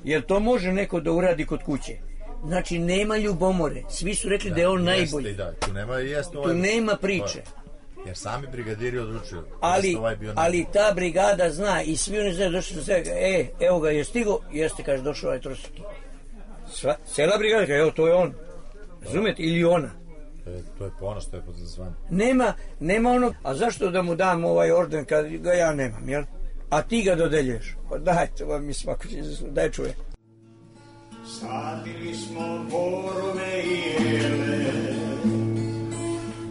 Jer 0.03 0.25
to 0.25 0.39
može 0.39 0.73
neko 0.73 0.99
da 0.99 1.11
uradi 1.11 1.45
kod 1.45 1.63
kuće. 1.63 1.97
Znači, 2.45 2.79
nema 2.79 3.17
ljubomore. 3.17 3.83
Svi 3.89 4.15
su 4.15 4.29
rekli 4.29 4.51
da, 4.51 4.61
je 4.61 4.67
on 4.67 4.87
Jeste, 4.87 4.91
najbolji. 4.91 5.33
Da, 5.33 5.53
tu 5.53 5.73
nema, 5.73 5.97
jeste 5.97 6.33
Tu 6.33 6.39
ovaj- 6.39 6.55
nema 6.55 6.97
priče. 7.01 7.41
Jer 8.07 8.17
sami 8.17 8.47
brigadiri 8.51 8.99
odlučuju. 8.99 9.43
ali, 9.61 9.95
ovaj 9.95 10.15
bio 10.15 10.33
ali 10.35 10.65
ta 10.73 10.91
brigada 10.95 11.49
zna 11.51 11.81
i 11.81 11.97
svi 11.97 12.19
oni 12.19 12.33
znaju 12.33 12.51
došli 12.51 12.75
su 12.75 12.83
sve, 12.83 13.03
e, 13.05 13.47
evo 13.59 13.79
ga 13.79 13.89
je 13.89 14.03
stigo, 14.03 14.39
jeste 14.51 14.83
kaže 14.83 15.03
došao 15.03 15.27
ovaj 15.27 15.41
trostruki. 15.41 15.81
Sva, 16.71 16.95
cela 17.13 17.37
brigada 17.37 17.65
kaže, 17.65 17.79
evo 17.79 17.91
to 17.91 18.07
je 18.07 18.13
on. 18.13 18.33
Razumete? 19.05 19.43
Ili 19.43 19.63
ona. 19.63 19.89
To 20.43 20.49
je, 20.49 20.63
to 20.77 20.85
je 20.85 20.91
ponos, 20.99 21.29
to 21.29 21.35
je 21.35 21.41
pozazvan. 21.41 21.93
Nema, 22.09 22.53
nema 22.79 23.09
onog, 23.09 23.33
a 23.43 23.55
zašto 23.55 23.89
da 23.91 24.01
mu 24.01 24.15
dam 24.15 24.45
ovaj 24.45 24.71
orden 24.71 25.05
kad 25.05 25.27
ga 25.27 25.53
ja 25.53 25.73
nemam, 25.73 26.09
jel? 26.09 26.23
A 26.69 26.81
ti 26.81 27.03
ga 27.03 27.15
dodeljuješ. 27.15 27.75
Pa 27.89 27.97
dajte 27.97 28.45
vam 28.45 28.65
mi 28.65 28.73
svako 28.73 29.07
će, 29.07 29.15
daj 29.49 29.71
čuje. 29.71 29.95
Sadili 31.39 32.15
smo 32.15 32.65
borove 32.71 33.63
i 33.63 34.03
jele, 34.03 34.57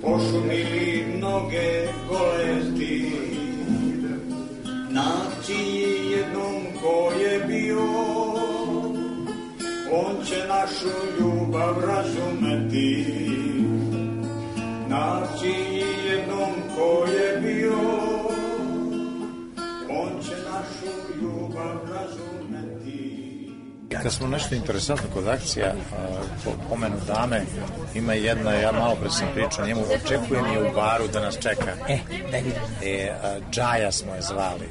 pošumili 0.07 1.05
mnoge 1.17 1.89
goleti. 2.09 3.13
Na 4.91 5.03
akciji 5.27 6.11
jednom 6.11 6.63
ko 6.83 7.13
je 7.21 7.45
bio, 7.47 7.87
on 9.93 10.25
će 10.27 10.47
našu 10.49 10.95
ljubav 11.19 11.75
razumeti. 11.81 13.16
Kad 24.07 24.13
smo 24.13 24.27
nešto 24.27 24.55
interesantno 24.55 25.07
kod 25.15 25.29
akcija, 25.29 25.75
po 26.45 26.51
pomenu 26.69 26.97
dame, 27.07 27.43
ima 27.95 28.13
jedna, 28.13 28.53
ja 28.53 28.73
malo 28.73 28.97
pre 29.01 29.11
sam 29.11 29.29
pričao 29.35 29.67
njemu, 29.67 29.81
očekujem 29.81 30.47
je 30.53 30.71
u 30.71 30.75
baru 30.75 31.09
da 31.09 31.21
nas 31.21 31.35
čeka. 31.35 31.73
E, 31.89 31.99
da 32.31 32.37
vidim. 32.37 32.63
E, 32.85 33.11
a, 33.23 33.39
Džaja 33.51 33.93
smo 33.93 34.15
je 34.15 34.23
zvali. 34.23 34.69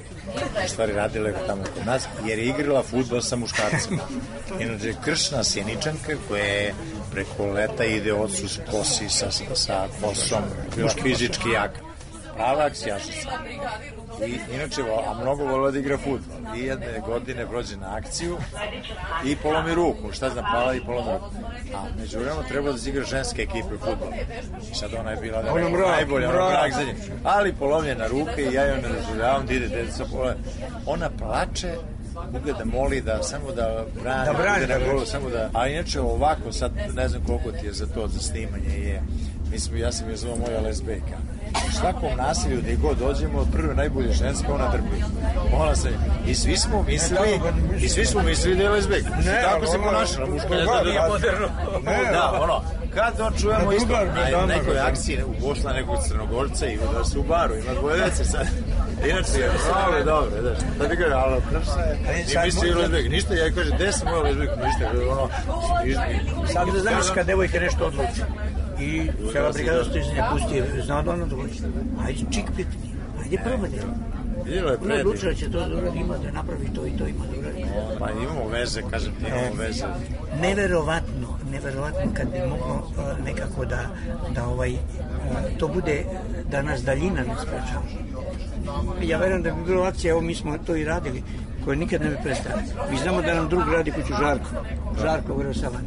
U 0.66 0.70
stvari 0.70 0.94
radila 0.94 1.30
je 1.30 1.36
tamo 1.48 1.64
kod 1.64 1.86
nas, 1.86 2.08
jer 2.26 2.40
je 2.40 2.46
igrala 2.46 2.84
futbol 2.84 3.22
sa 3.22 3.36
muškarcima. 3.36 4.04
Inače, 4.62 4.94
kršna 5.04 5.44
sjeničanka 5.44 6.14
koja 6.28 6.44
je 6.44 6.74
preko 7.12 7.46
leta 7.46 7.86
ide 7.86 8.14
ocu 8.14 8.48
s 8.48 8.60
kosi 8.72 9.10
sa, 9.10 9.32
sa 9.54 9.88
kosom, 10.02 10.44
bila 10.76 10.90
fizički 10.90 11.50
jaka. 11.50 11.80
Prava 12.36 12.66
akcijašica. 12.66 13.30
I, 14.28 14.56
inače, 14.56 14.82
a 15.08 15.14
mnogo 15.22 15.44
volila 15.44 15.72
da 15.72 15.80
igra 15.80 15.98
futbol. 15.98 16.56
I 16.56 16.60
jedne 16.60 17.02
godine 17.06 17.48
prođe 17.48 17.78
na 17.78 17.96
akciju 17.96 18.38
i 19.26 19.36
polomi 19.36 19.76
ruku. 19.76 20.12
Šta 20.12 20.30
znam, 20.30 20.46
pala 20.52 20.76
i 20.76 20.82
polomi 20.86 21.12
ruku. 21.12 21.36
A 21.76 21.84
među 22.00 22.20
vremenu 22.20 22.44
treba 22.48 22.72
da 22.72 22.78
se 22.78 22.90
igra 22.90 23.04
ženske 23.04 23.42
ekipe 23.42 23.76
u 23.76 23.78
futbol. 23.78 24.10
I 24.72 24.76
sad 24.76 24.94
ona 25.00 25.12
je 25.12 25.18
bila 25.18 25.42
da 25.42 25.54
rekao, 25.54 25.70
mrak, 25.70 25.88
najbolja, 25.88 26.30
ona 26.30 26.38
mrak. 26.38 26.52
mrak 26.52 26.74
za 26.74 26.84
njim. 26.84 26.96
Ali 27.24 27.54
polomljena 27.54 28.08
ruke 28.08 28.42
i 28.52 28.54
ja 28.54 28.66
joj 28.66 28.82
ne 28.82 28.90
dozvoljavam 28.90 29.46
da 29.46 29.54
ide 29.54 29.68
deca 29.68 30.06
pole. 30.12 30.36
Ona 30.86 31.10
plače 31.10 31.76
Ugled 32.40 32.56
da 32.58 32.66
moli 32.66 33.02
da 33.02 33.24
samo 33.24 33.52
da 33.52 33.86
brani, 34.04 34.26
Da 34.26 34.34
brani, 34.34 34.64
ide 34.64 34.74
na 34.74 34.80
da 34.80 34.86
golu, 34.86 35.06
samo 35.06 35.30
da, 35.30 35.50
a 35.54 35.68
inače 35.68 36.02
ovako 36.02 36.52
sad 36.52 36.72
ne 36.96 37.08
znam 37.08 37.24
koliko 37.26 37.52
ti 37.52 37.66
je 37.66 37.74
za 37.74 37.88
to 37.88 38.08
za 38.08 38.20
snimanje 38.20 38.78
je 38.78 39.02
mi 39.52 39.60
smo, 39.60 39.78
ja 39.78 39.92
sam 39.92 40.10
je 40.10 40.18
zvao 40.18 40.36
moja 40.36 40.62
lesbejka 40.62 41.18
svakom 41.80 42.10
nasilju 42.18 42.62
gde 42.62 42.76
god 42.76 42.98
dođemo 42.98 43.46
prvo 43.54 43.74
najbolje 43.74 44.14
ženska 44.14 44.54
ona 44.54 44.72
trpi 44.72 45.04
ona 45.54 45.76
se 45.76 45.90
i 46.28 46.36
svi 46.36 46.58
smo 46.58 46.84
mislili 46.84 47.40
i 47.80 47.90
svi 47.90 48.06
smo 48.06 48.22
mislili 48.22 48.56
da 48.58 48.64
je 48.64 48.70
lesbejka 48.70 49.10
Ne, 49.10 49.42
tako 49.44 49.66
se 49.66 49.78
ponašala 49.78 50.28
muška 50.30 50.50
ne 50.50 50.66
Da, 50.66 50.66
da 50.66 50.84
nije 50.84 51.00
da. 51.02 51.08
moderno 51.08 51.48
da 52.12 52.40
ono 52.42 52.62
kad 52.94 53.20
on 53.20 53.34
čujemo 53.42 53.66
Na 53.66 53.74
isto 53.74 53.94
na 54.38 54.46
nekoj 54.46 54.74
da. 54.74 54.86
akciji 54.86 55.24
u 55.24 55.48
Bosna 55.48 55.74
nekog 55.74 55.98
crnogorca 56.08 56.68
i 56.68 56.78
da 56.94 57.04
se 57.06 57.20
u 57.20 57.24
baru 57.24 57.56
ima 57.56 57.74
dvoje 57.80 58.02
dece 58.02 58.24
sad 58.24 58.48
inače 59.10 59.40
je 59.40 59.50
dobro 59.68 60.04
dobro 60.04 60.42
da 60.42 60.56
šta 60.56 60.90
ti 60.90 60.98
kaže 60.98 61.10
je 61.10 61.16
Ali 61.16 62.22
I 62.22 62.30
sad 62.30 62.46
misli 62.46 62.74
lezbek, 62.74 63.12
ništa, 63.12 63.34
ja 63.34 63.52
kaže, 63.56 63.72
gde 63.76 63.92
sam 63.92 64.08
moja 64.08 64.22
lezbek, 64.22 64.50
ništa, 64.66 64.92
ono. 65.12 65.30
Sad 66.54 66.68
da 66.74 66.80
znaš 66.80 67.06
kad 67.14 67.26
devojka 67.28 67.60
nešto 67.60 67.86
odluči. 67.86 68.22
I 68.86 69.12
cela 69.32 69.52
brigada 69.52 69.84
stoji 69.84 70.04
za 70.04 70.12
nje, 70.14 70.24
pusti, 70.32 70.82
zna 70.86 71.02
da 71.02 71.12
ona 71.12 71.26
dođe. 71.26 71.60
Ajde, 72.06 72.20
čik 72.32 72.46
pitanje. 72.56 72.90
Ajde, 73.24 73.38
probaj. 73.44 73.70
Bilo 74.46 74.70
je 74.70 74.78
predivno. 74.78 75.02
odlučila 75.02 75.34
će 75.34 75.52
to 75.52 75.60
da 75.60 75.78
uradi, 75.78 76.00
ima 76.00 76.18
da 76.18 76.32
napravi 76.32 76.70
to 76.76 76.88
i 76.88 76.92
to 76.98 77.08
ima 77.08 77.26
da 77.26 77.40
uradi. 77.40 77.66
Pa 78.00 78.12
imamo 78.12 78.48
veze, 78.48 78.82
kažem 78.92 79.14
ti, 79.14 79.26
imamo 79.28 79.62
veze. 79.62 79.86
Neverovatno, 80.42 81.28
neverovatno 81.52 82.12
kad 82.14 82.32
bi 82.32 82.40
moglo 82.40 82.92
e, 82.98 83.24
nekako 83.24 83.66
da, 83.66 83.90
da 84.36 84.48
ovaj, 84.48 84.72
e, 84.72 84.78
to 85.60 85.68
bude, 85.68 86.06
da 86.52 86.62
nas 86.62 86.84
daljina 86.84 87.22
ne 87.22 87.36
sprečava. 87.42 87.86
Ja 89.04 89.18
verujem 89.18 89.44
da 89.44 89.52
bi 89.52 89.64
bilo 89.66 89.84
akcija, 89.84 90.12
evo 90.12 90.22
mi 90.22 90.36
smo 90.36 90.58
to 90.58 90.76
i 90.76 90.86
radili, 90.86 91.24
koje 91.66 91.78
nikad 91.78 92.02
ne 92.02 92.10
bi 92.10 92.18
prestali. 92.24 92.62
Mi 92.92 92.98
znamo 92.98 93.22
da 93.22 93.34
nam 93.34 93.50
drug 93.50 93.64
radi 93.74 93.92
kuću 93.92 94.14
Žarko. 94.20 94.50
Žarko 95.02 95.34
Vrosava. 95.34 95.80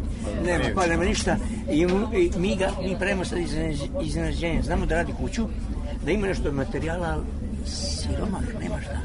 Nema, 0.45 0.65
pa 0.75 0.87
nema 0.87 1.05
ništa. 1.05 1.37
I, 1.73 1.81
i 2.17 2.31
mi 2.39 2.57
ga, 2.57 2.71
mi 2.83 2.97
pravimo 2.99 3.25
sad 3.25 3.39
iznenađ- 3.39 4.05
iznenađenje. 4.05 4.63
Znamo 4.63 4.87
da 4.87 4.95
radi 4.95 5.13
kuću, 5.21 5.47
da 6.05 6.11
ima 6.11 6.27
nešto 6.27 6.53
materijala, 6.53 7.09
ali 7.09 7.23
siromah, 7.67 8.41
nema 8.63 8.81
šta. 8.81 9.01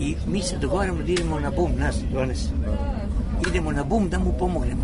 I 0.00 0.16
mi 0.26 0.42
se 0.42 0.58
dogovaramo 0.58 1.02
da 1.02 1.12
idemo 1.12 1.40
na 1.40 1.50
bum, 1.50 1.70
nas 1.76 1.96
12. 2.12 2.34
Idemo 3.48 3.72
na 3.72 3.84
bum 3.84 4.08
da 4.08 4.18
mu 4.18 4.32
pomognemo. 4.38 4.82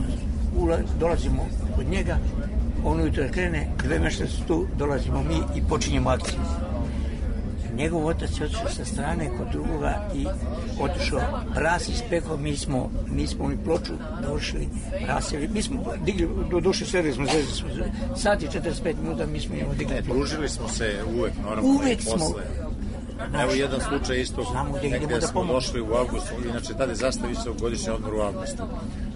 Ula, 0.56 0.78
dolazimo 1.00 1.46
kod 1.76 1.86
njega, 1.88 2.18
on 2.84 3.00
ujutro 3.00 3.24
krene, 3.30 3.68
dve 3.84 3.98
mešte 3.98 4.26
su 4.26 4.42
tu, 4.46 4.66
dolazimo 4.78 5.22
mi 5.22 5.58
i 5.58 5.62
počinjemo 5.68 6.10
akciju. 6.10 6.38
Njegov 7.76 8.06
otac 8.06 8.40
je 8.40 8.44
otišao 8.46 8.68
sa 8.68 8.84
strane 8.84 9.30
kod 9.38 9.48
drugoga 9.52 10.08
i 10.14 10.26
otišao 10.80 11.20
ras 11.54 11.88
ispekao, 11.88 12.36
mi 12.36 12.56
smo, 12.56 12.90
mi 13.06 13.26
smo 13.26 13.52
i 13.52 13.56
ploču 13.64 13.92
došli, 14.22 14.68
rasili, 15.06 15.48
mi 15.48 15.62
smo 15.62 15.84
digli, 16.04 16.28
do 16.50 16.60
duše 16.60 16.86
sve 16.86 17.12
smo 17.12 17.26
zvezde, 17.26 17.52
smo, 17.52 17.68
sat 18.16 18.42
i 18.42 18.46
45 18.46 18.94
minuta 19.02 19.26
mi 19.26 19.40
smo 19.40 19.54
njemu 19.56 19.74
digli 19.74 19.94
Ne, 19.94 20.00
družili 20.02 20.48
smo 20.48 20.68
se 20.68 21.02
uvek, 21.18 21.32
normalno. 21.36 21.68
Uvek 21.68 21.98
i 21.98 22.02
smo. 22.02 22.12
posle. 22.12 22.42
Evo 23.42 23.52
jedan 23.52 23.80
slučaj 23.80 24.20
isto, 24.20 24.44
Znamo 24.50 24.78
gde 24.78 24.88
negde 24.88 25.14
da 25.14 25.20
smo 25.20 25.32
pomognemo. 25.32 25.60
došli 25.60 25.80
u 25.80 25.94
avgustu, 25.94 26.34
inače 26.50 26.72
tada 26.72 26.92
je 26.92 26.94
zastavica 26.96 27.50
godišnji 27.60 27.90
odmor 27.92 28.14
u 28.14 28.20
avgustu. 28.20 28.62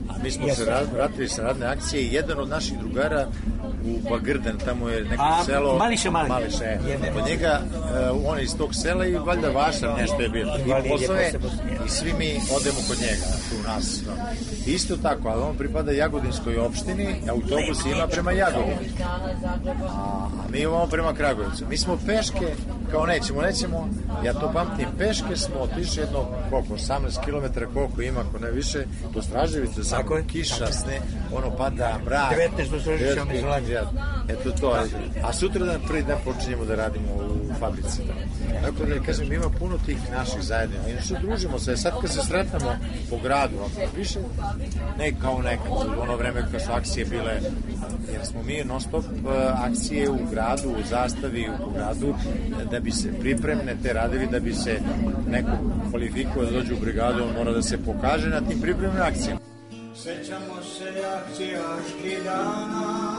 A 0.09 0.12
mi 0.23 0.31
smo 0.31 0.47
Jeste. 0.47 0.64
se 0.64 0.71
ra- 0.71 0.92
vratili 0.94 1.29
sa 1.29 1.42
radne 1.42 1.66
akcije 1.66 2.03
i 2.03 2.12
jedan 2.14 2.38
od 2.38 2.49
naših 2.49 2.79
drugara 2.79 3.27
u 3.85 4.11
Bagrden, 4.11 4.59
tamo 4.64 4.88
je 4.88 5.05
neko 5.05 5.23
A, 5.23 5.44
selo... 5.44 5.79
Mališa 5.79 6.11
Mali. 6.11 6.29
Mališa, 6.29 6.64
je. 6.64 6.79
Kod 7.14 7.27
njega, 7.27 7.61
uh, 8.12 8.23
on 8.27 8.38
je 8.38 8.44
iz 8.44 8.57
tog 8.57 8.75
sela 8.75 9.07
i 9.07 9.14
valjda 9.14 9.49
vašar 9.49 9.90
nešto 10.01 10.23
je 10.23 10.29
bilo. 10.29 10.53
I 10.59 10.88
pozove 10.90 11.33
i 11.87 11.88
svi 11.88 12.12
mi 12.18 12.40
odemo 12.57 12.79
kod 12.88 12.99
njega, 13.01 13.27
tu 13.51 13.68
nas. 13.68 14.01
No. 14.07 14.12
Isto 14.66 14.97
tako, 14.97 15.29
ali 15.29 15.42
on 15.42 15.57
pripada 15.57 15.92
Jagodinskoj 15.92 16.59
opštini, 16.59 17.14
autobus 17.31 17.85
ima 17.94 18.07
prema 18.07 18.33
Jagodini. 18.33 18.90
A, 19.88 20.29
a 20.44 20.49
mi 20.53 20.59
imamo 20.61 20.87
prema 20.87 21.14
Kragujevcu. 21.14 21.64
Mi 21.68 21.77
smo 21.77 21.99
peške, 22.07 22.55
kao 22.90 23.07
nećemo, 23.07 23.42
nećemo, 23.42 23.88
ja 24.24 24.33
to 24.35 24.51
pamtim, 24.53 24.87
peške 24.98 25.37
smo 25.37 25.61
otišli 25.61 26.03
jedno, 26.03 26.27
koliko, 26.51 26.74
18 26.74 27.24
km, 27.24 27.74
koliko 27.74 28.03
ima, 28.03 28.20
ako 28.29 28.38
ne 28.38 28.51
više, 28.51 28.85
do 29.14 29.22
Straževice, 29.22 29.85
samo 29.85 30.03
Tako 30.03 30.16
je. 30.16 30.24
kiša, 30.27 30.72
sne, 30.72 31.01
ono 31.33 31.57
pada, 31.57 31.98
mrak. 32.05 32.33
19 32.59 32.70
do 32.70 32.81
Straževice, 32.81 33.20
19 33.20 33.38
izolaciju. 33.38 33.74
ja, 33.74 33.90
Eto 34.29 34.51
to, 34.61 34.77
a 35.24 35.33
sutra 35.33 35.66
dan 35.66 35.81
prvi 35.88 36.03
dan 36.03 36.18
počinjemo 36.24 36.64
da 36.64 36.74
radimo 36.74 37.07
u 37.14 37.55
fabrici. 37.61 38.03
Da. 38.07 38.12
Tako 38.62 38.84
da 38.84 39.00
kažem, 39.06 39.32
ima 39.32 39.50
puno 39.58 39.78
tih 39.87 39.96
naših 40.12 40.42
zajednica. 40.42 40.88
Inače, 40.88 41.14
družimo 41.22 41.58
se. 41.58 41.76
Sad 41.76 42.00
kad 42.00 42.11
se 42.12 42.20
sretnemo 42.28 42.76
po 43.11 43.18
gradu, 43.18 43.56
ako 43.56 43.96
više, 43.96 44.18
ne 44.98 45.12
kao 45.20 45.42
nekad, 45.42 45.66
u 45.98 46.00
ono 46.00 46.16
vreme 46.16 46.44
kad 46.52 46.62
su 46.62 46.72
akcije 46.72 47.06
bile, 47.06 47.40
jer 48.12 48.26
smo 48.26 48.42
mi 48.42 48.64
non 48.64 48.80
stop 48.80 49.04
eh, 49.04 49.52
akcije 49.54 50.11
u 50.11 50.18
gradu, 50.30 50.68
u 50.68 50.82
zastavi, 50.90 51.48
u 51.66 51.70
gradu, 51.72 52.14
da 52.70 52.80
bi 52.80 52.90
se 52.90 53.12
pripremne 53.20 53.76
te 53.82 53.92
radevi, 53.92 54.26
da 54.26 54.40
bi 54.40 54.54
se 54.54 54.80
neko 55.28 55.50
kvalifikuje 55.90 56.46
da 56.46 56.52
dođe 56.52 56.74
u 56.74 56.80
brigadu, 56.80 57.24
on 57.24 57.34
mora 57.38 57.52
da 57.52 57.62
se 57.62 57.78
pokaže 57.78 58.28
na 58.28 58.40
tim 58.40 58.61
pripremnim 58.61 59.02
akcijama. 59.02 59.40
Sećamo 59.94 60.62
se 60.62 60.88
akcijaških 61.16 62.24
dana 62.24 63.18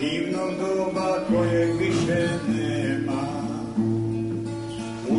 Divnog 0.00 0.50
doba 0.58 1.20
koje 1.28 1.66
više 1.72 2.28
nema 2.48 3.25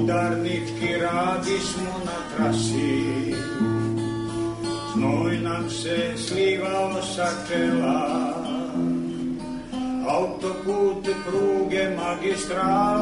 Udarnički 0.08 0.96
radi 1.02 1.60
smo 1.60 1.92
na 2.06 2.38
trasi. 2.38 3.34
Znoj 4.94 5.40
nam 5.40 5.70
se 5.70 6.14
slivao 6.18 7.02
sa 7.02 7.28
čela. 7.48 8.34
Autoput, 10.10 11.16
pruge, 11.26 11.90
magistral 11.98 13.00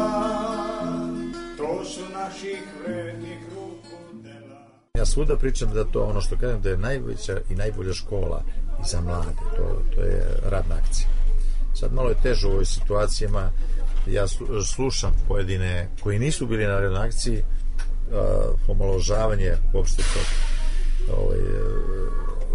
To 1.58 1.86
su 1.86 2.02
naših 2.14 2.64
vrednih 2.86 3.40
Ja 4.98 5.06
svuda 5.06 5.38
pričam 5.38 5.74
da 5.74 5.84
to 5.84 6.04
ono 6.04 6.22
što 6.22 6.38
kažem 6.38 6.62
da 6.62 6.70
je 6.70 6.78
najveća 6.78 7.38
i 7.50 7.56
najbolja 7.56 7.94
škola 7.94 8.44
i 8.82 8.88
za 8.88 9.02
mlade, 9.02 9.42
to, 9.56 9.82
to 9.96 10.02
je 10.02 10.40
radna 10.50 10.76
akcija. 10.76 11.08
Sad 11.76 11.94
malo 11.94 12.10
je 12.10 12.16
teže 12.24 12.48
u 12.48 12.52
ovoj 12.52 12.66
situacijama, 12.66 13.52
ja 14.08 14.28
slu- 14.28 14.66
slušam 14.66 15.12
pojedine 15.28 15.88
koji 16.04 16.20
nisu 16.20 16.48
bili 16.48 16.66
na 16.66 16.80
radnoj 16.80 17.08
akciji, 17.08 17.38
uh, 17.38 18.70
omaložavanje 18.70 19.54
uopšte 19.74 20.04
to 20.04 20.20
ovaj, 21.18 21.40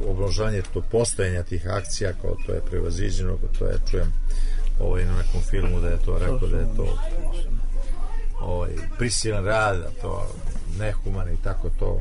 omaložavanje 0.07 0.63
to 0.75 0.81
postojanja 0.81 1.43
tih 1.43 1.67
akcija 1.69 2.13
kao 2.23 2.37
to 2.47 2.53
je 2.53 2.61
prevaziđeno, 2.61 3.37
kao 3.37 3.49
to 3.59 3.67
je 3.67 3.79
čujem 3.91 4.13
ovaj, 4.81 5.05
na 5.05 5.17
nekom 5.17 5.41
filmu 5.51 5.81
da 5.81 5.89
je 5.89 5.99
to 6.05 6.19
rekao 6.19 6.49
da 6.49 6.57
je 6.59 6.67
to 6.77 6.99
ovaj, 8.41 8.71
prisilan 8.99 9.45
rad, 9.45 9.77
a 9.77 10.01
to 10.03 10.29
nehuman 10.79 11.29
i 11.29 11.43
tako 11.45 11.71
to 11.79 12.01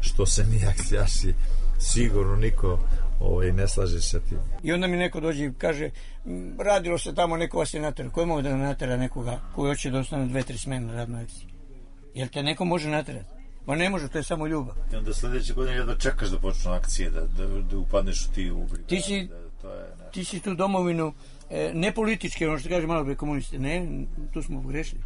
što 0.00 0.26
se 0.26 0.44
mi 0.44 0.66
akcijaši 0.66 1.34
sigurno 1.78 2.36
niko 2.36 2.78
ovaj, 3.20 3.52
ne 3.52 3.68
slaže 3.68 4.00
sa 4.00 4.20
tim. 4.20 4.38
I 4.62 4.72
onda 4.72 4.86
mi 4.86 4.96
neko 4.96 5.20
dođe 5.20 5.44
i 5.46 5.52
kaže, 5.58 5.90
"M, 6.26 6.56
radilo 6.60 6.98
se 6.98 7.14
tamo, 7.14 7.36
neko 7.36 7.58
vas 7.58 7.74
je 7.74 7.80
natera. 7.80 8.10
Ko 8.10 8.20
je 8.20 8.26
mogu 8.26 8.42
da 8.42 8.56
natera 8.56 8.96
nekoga 8.96 9.40
koji 9.54 9.68
hoće 9.70 9.90
da 9.90 9.98
ostane 9.98 10.26
dve, 10.26 10.42
tri 10.42 10.58
smene 10.58 10.86
na 10.86 10.94
radnoj 10.94 11.22
akciji? 11.22 11.46
Jel 12.14 12.28
te 12.28 12.42
neko 12.42 12.64
može 12.64 12.88
naterati? 12.88 13.26
Ma 13.66 13.74
ne 13.76 13.90
može, 13.90 14.08
to 14.08 14.18
je 14.18 14.24
samo 14.24 14.46
ljubav. 14.46 14.74
I 14.92 14.96
onda 14.96 15.14
sledeće 15.14 15.52
godine 15.52 15.76
jedva 15.76 15.94
čekaš 15.98 16.28
da 16.28 16.38
počnu 16.38 16.72
akcije, 16.72 17.10
da, 17.10 17.20
da, 17.20 17.46
da 17.62 17.78
upadneš 17.78 18.26
ti 18.26 18.50
u 18.50 18.58
brigadu. 18.64 18.88
Ti 18.88 19.00
si, 19.00 19.26
Da, 19.26 19.34
to 19.62 19.70
je, 19.74 19.80
ne. 19.80 20.10
ti 20.12 20.24
si 20.24 20.40
tu 20.40 20.54
domovinu, 20.54 21.12
e, 21.50 21.70
ne 21.74 21.92
politički, 21.94 22.46
ono 22.46 22.58
što 22.58 22.68
kaže 22.68 22.86
malo 22.86 23.04
pre 23.04 23.14
komuniste, 23.14 23.58
ne, 23.58 23.86
tu 24.32 24.42
smo 24.42 24.60
grešili. 24.60 25.00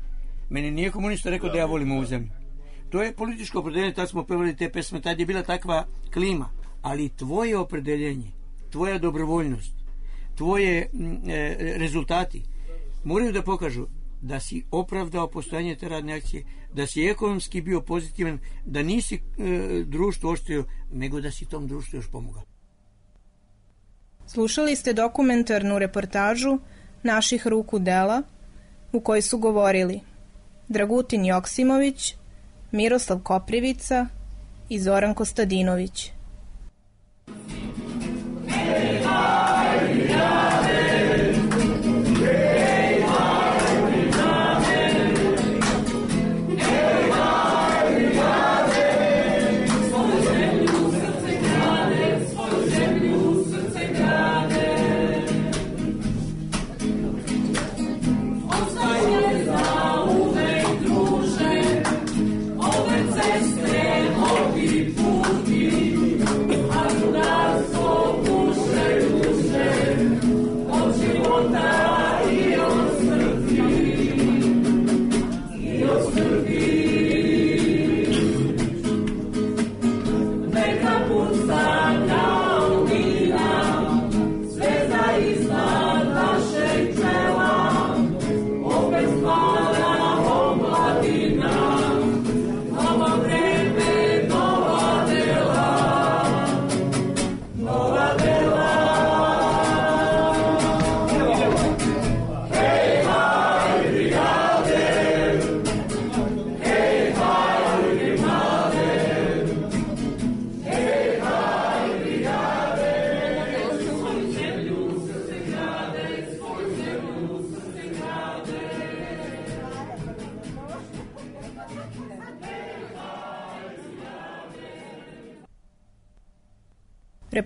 Meni 0.50 0.70
nije 0.70 0.90
komunista 0.90 1.30
rekao 1.30 1.48
da 1.48 1.58
ja 1.58 1.66
volim 1.66 1.92
ovu 1.92 2.04
zemlju. 2.04 2.28
To 2.90 3.02
je 3.02 3.12
političko 3.16 3.58
opredeljenje, 3.58 3.94
tad 3.94 4.08
smo 4.08 4.24
pevali 4.24 4.56
te 4.56 4.70
pesme, 4.70 5.00
tad 5.00 5.20
je 5.20 5.26
bila 5.26 5.42
takva 5.42 5.84
klima. 6.12 6.48
Ali 6.82 7.08
tvoje 7.08 7.58
opredeljenje, 7.58 8.30
tvoja 8.70 8.98
dobrovoljnost, 8.98 9.72
tvoje 10.34 10.90
m, 10.94 11.20
e, 11.30 11.56
rezultati 11.78 12.42
moraju 13.04 13.32
da 13.32 13.42
pokažu 13.42 13.86
da 14.20 14.40
si 14.40 14.64
opravdao 14.70 15.28
postojanje 15.30 15.74
te 15.74 15.88
radne 15.88 16.14
akcije, 16.14 16.44
da 16.72 16.86
si 16.86 17.04
ekonomski 17.04 17.60
bio 17.60 17.80
pozitivan, 17.80 18.38
da 18.66 18.82
nisi 18.82 19.14
e, 19.14 19.20
društvo 19.84 20.30
oštrio, 20.30 20.64
nego 20.92 21.20
da 21.20 21.30
si 21.30 21.48
tom 21.48 21.66
društvu 21.68 21.96
još 21.96 22.10
pomogao. 22.10 22.42
Slušali 24.26 24.76
ste 24.76 24.92
dokumentarnu 24.92 25.78
reportažu 25.78 26.58
naših 27.02 27.46
ruku 27.46 27.78
dela 27.78 28.22
u 28.92 29.00
kojoj 29.00 29.22
su 29.22 29.38
govorili 29.38 30.00
Dragutin 30.68 31.24
Joksimović, 31.24 32.14
Miroslav 32.72 33.18
Koprivica 33.18 34.06
i 34.68 34.80
Zoran 34.80 35.14
Kostadinović. 35.14 36.12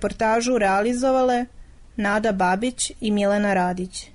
Reportažu 0.02 0.58
realizovale 0.58 1.46
Nada 1.96 2.32
Babić 2.32 2.92
i 3.00 3.10
Milena 3.10 3.54
Radić. 3.54 4.11